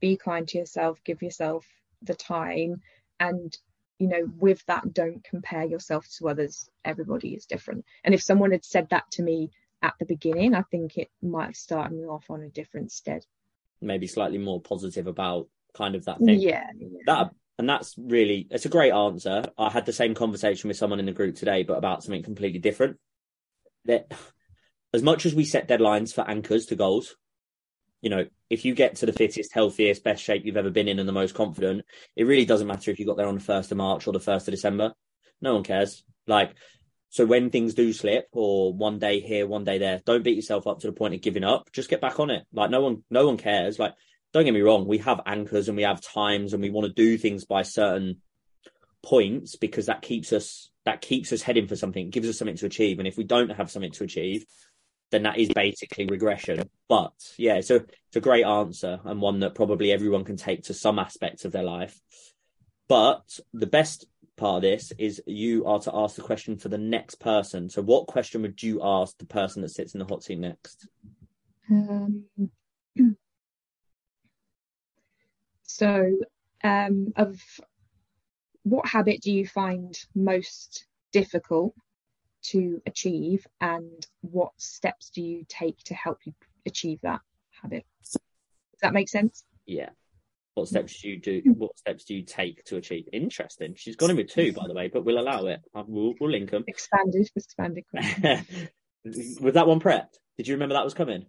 be 0.00 0.16
kind 0.16 0.46
to 0.48 0.58
yourself, 0.58 1.00
give 1.04 1.22
yourself 1.22 1.66
the 2.02 2.14
time 2.14 2.80
and 3.18 3.56
you 3.98 4.08
know, 4.08 4.28
with 4.38 4.64
that, 4.66 4.92
don't 4.92 5.22
compare 5.24 5.64
yourself 5.64 6.06
to 6.18 6.28
others. 6.28 6.68
Everybody 6.84 7.34
is 7.34 7.46
different. 7.46 7.84
And 8.02 8.14
if 8.14 8.22
someone 8.22 8.52
had 8.52 8.64
said 8.64 8.88
that 8.90 9.10
to 9.12 9.22
me 9.22 9.50
at 9.82 9.94
the 9.98 10.06
beginning, 10.06 10.54
I 10.54 10.62
think 10.62 10.96
it 10.96 11.10
might 11.22 11.46
have 11.46 11.56
started 11.56 11.96
me 11.96 12.04
off 12.04 12.30
on 12.30 12.42
a 12.42 12.48
different 12.48 12.90
stead. 12.92 13.24
Maybe 13.80 14.06
slightly 14.06 14.38
more 14.38 14.60
positive 14.60 15.06
about 15.06 15.48
kind 15.74 15.94
of 15.94 16.06
that 16.06 16.18
thing. 16.18 16.40
Yeah. 16.40 16.66
yeah. 16.76 16.88
That 17.06 17.30
and 17.58 17.68
that's 17.68 17.94
really 17.96 18.48
it's 18.50 18.64
a 18.64 18.70
great 18.70 18.92
answer. 18.92 19.44
I 19.56 19.70
had 19.70 19.86
the 19.86 19.92
same 19.92 20.14
conversation 20.14 20.68
with 20.68 20.76
someone 20.76 21.00
in 21.00 21.06
the 21.06 21.12
group 21.12 21.36
today, 21.36 21.62
but 21.62 21.78
about 21.78 22.02
something 22.02 22.22
completely 22.22 22.58
different. 22.58 22.98
That 23.84 24.12
as 24.92 25.02
much 25.02 25.26
as 25.26 25.34
we 25.34 25.44
set 25.44 25.68
deadlines 25.68 26.12
for 26.12 26.28
anchors 26.28 26.66
to 26.66 26.76
goals, 26.76 27.16
you 28.04 28.10
know, 28.10 28.26
if 28.50 28.66
you 28.66 28.74
get 28.74 28.96
to 28.96 29.06
the 29.06 29.14
fittest, 29.14 29.54
healthiest, 29.54 30.04
best 30.04 30.22
shape 30.22 30.44
you've 30.44 30.58
ever 30.58 30.68
been 30.68 30.88
in 30.88 30.98
and 30.98 31.08
the 31.08 31.12
most 31.12 31.34
confident, 31.34 31.86
it 32.14 32.24
really 32.24 32.44
doesn't 32.44 32.66
matter 32.66 32.90
if 32.90 32.98
you 32.98 33.06
got 33.06 33.16
there 33.16 33.26
on 33.26 33.36
the 33.36 33.40
1st 33.40 33.70
of 33.70 33.78
March 33.78 34.06
or 34.06 34.12
the 34.12 34.18
1st 34.18 34.48
of 34.48 34.52
December. 34.52 34.92
No 35.40 35.54
one 35.54 35.64
cares. 35.64 36.04
Like, 36.26 36.54
so 37.08 37.24
when 37.24 37.48
things 37.48 37.72
do 37.72 37.94
slip 37.94 38.28
or 38.32 38.74
one 38.74 38.98
day 38.98 39.20
here, 39.20 39.46
one 39.46 39.64
day 39.64 39.78
there, 39.78 40.02
don't 40.04 40.22
beat 40.22 40.36
yourself 40.36 40.66
up 40.66 40.80
to 40.80 40.86
the 40.86 40.92
point 40.92 41.14
of 41.14 41.22
giving 41.22 41.44
up. 41.44 41.72
Just 41.72 41.88
get 41.88 42.02
back 42.02 42.20
on 42.20 42.28
it. 42.28 42.44
Like, 42.52 42.68
no 42.68 42.82
one, 42.82 43.04
no 43.08 43.26
one 43.26 43.38
cares. 43.38 43.78
Like, 43.78 43.94
don't 44.34 44.44
get 44.44 44.52
me 44.52 44.60
wrong. 44.60 44.86
We 44.86 44.98
have 44.98 45.22
anchors 45.24 45.68
and 45.68 45.76
we 45.76 45.84
have 45.84 46.02
times 46.02 46.52
and 46.52 46.62
we 46.62 46.68
want 46.68 46.86
to 46.86 46.92
do 46.92 47.16
things 47.16 47.46
by 47.46 47.62
certain 47.62 48.20
points 49.02 49.56
because 49.56 49.86
that 49.86 50.02
keeps 50.02 50.30
us, 50.30 50.68
that 50.84 51.00
keeps 51.00 51.32
us 51.32 51.40
heading 51.40 51.68
for 51.68 51.76
something, 51.76 52.10
gives 52.10 52.28
us 52.28 52.36
something 52.36 52.58
to 52.58 52.66
achieve. 52.66 52.98
And 52.98 53.08
if 53.08 53.16
we 53.16 53.24
don't 53.24 53.52
have 53.52 53.70
something 53.70 53.92
to 53.92 54.04
achieve, 54.04 54.44
then 55.10 55.24
that 55.24 55.38
is 55.38 55.48
basically 55.54 56.06
regression. 56.06 56.68
But 56.88 57.12
yeah, 57.36 57.60
so 57.60 57.76
it's 57.76 58.16
a 58.16 58.20
great 58.20 58.44
answer 58.44 59.00
and 59.04 59.20
one 59.20 59.40
that 59.40 59.54
probably 59.54 59.92
everyone 59.92 60.24
can 60.24 60.36
take 60.36 60.64
to 60.64 60.74
some 60.74 60.98
aspects 60.98 61.44
of 61.44 61.52
their 61.52 61.62
life. 61.62 61.98
But 62.88 63.38
the 63.52 63.66
best 63.66 64.06
part 64.36 64.56
of 64.56 64.62
this 64.62 64.92
is 64.98 65.22
you 65.26 65.64
are 65.66 65.78
to 65.80 65.94
ask 65.94 66.16
the 66.16 66.22
question 66.22 66.56
for 66.56 66.68
the 66.68 66.78
next 66.78 67.16
person. 67.16 67.70
So, 67.70 67.82
what 67.82 68.06
question 68.06 68.42
would 68.42 68.62
you 68.62 68.80
ask 68.82 69.16
the 69.18 69.26
person 69.26 69.62
that 69.62 69.70
sits 69.70 69.94
in 69.94 70.00
the 70.00 70.06
hot 70.06 70.22
seat 70.22 70.38
next? 70.38 70.88
Um, 71.70 72.24
so, 75.62 76.12
um, 76.62 77.12
of 77.16 77.40
what 78.64 78.86
habit 78.86 79.20
do 79.22 79.30
you 79.30 79.46
find 79.46 79.96
most 80.14 80.86
difficult 81.12 81.74
to 82.44 82.80
achieve 82.86 83.46
and 83.60 84.06
what 84.20 84.52
steps 84.58 85.10
do 85.10 85.22
you 85.22 85.44
take 85.48 85.78
to 85.84 85.94
help 85.94 86.18
you 86.24 86.32
achieve 86.66 86.98
that 87.02 87.20
habit 87.62 87.84
does 88.02 88.20
that 88.82 88.92
make 88.92 89.08
sense 89.08 89.44
yeah 89.66 89.88
what 90.54 90.68
steps 90.68 91.00
do 91.00 91.08
you 91.08 91.20
do 91.20 91.40
hmm. 91.40 91.50
what 91.52 91.76
steps 91.78 92.04
do 92.04 92.14
you 92.14 92.22
take 92.22 92.62
to 92.64 92.76
achieve 92.76 93.08
interesting 93.12 93.74
she's 93.76 93.96
gone 93.96 94.10
in 94.10 94.16
with 94.16 94.28
two 94.28 94.52
by 94.52 94.66
the 94.66 94.74
way 94.74 94.88
but 94.88 95.04
we'll 95.04 95.18
allow 95.18 95.46
it 95.46 95.60
we'll, 95.86 96.14
we'll 96.20 96.30
link 96.30 96.50
them 96.50 96.64
expanded 96.66 97.28
expanded 97.36 97.84
was 99.04 99.54
that 99.54 99.66
one 99.66 99.80
prepped 99.80 100.18
did 100.36 100.46
you 100.46 100.54
remember 100.54 100.74
that 100.74 100.84
was 100.84 100.94
coming 100.94 101.26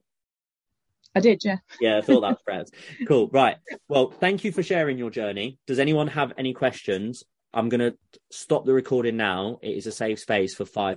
I 1.17 1.21
did, 1.21 1.45
yeah. 1.45 1.57
yeah, 1.79 1.97
I 1.97 2.01
thought 2.01 2.21
that 2.21 2.37
was 2.45 2.69
prepped. 2.69 3.07
Cool. 3.07 3.29
Right. 3.31 3.55
Well, 3.87 4.11
thank 4.11 4.43
you 4.43 4.51
for 4.51 4.61
sharing 4.61 4.97
your 4.97 5.09
journey. 5.09 5.59
Does 5.65 5.79
anyone 5.79 6.07
have 6.07 6.33
any 6.37 6.53
questions? 6.53 7.23
I'm 7.53 7.69
going 7.69 7.79
to 7.79 7.97
stop 8.31 8.65
the 8.65 8.73
recording 8.73 9.15
now. 9.15 9.59
It 9.61 9.77
is 9.77 9.87
a 9.87 9.91
safe 9.91 10.19
space 10.19 10.53
for 10.53 10.65
five 10.65 10.93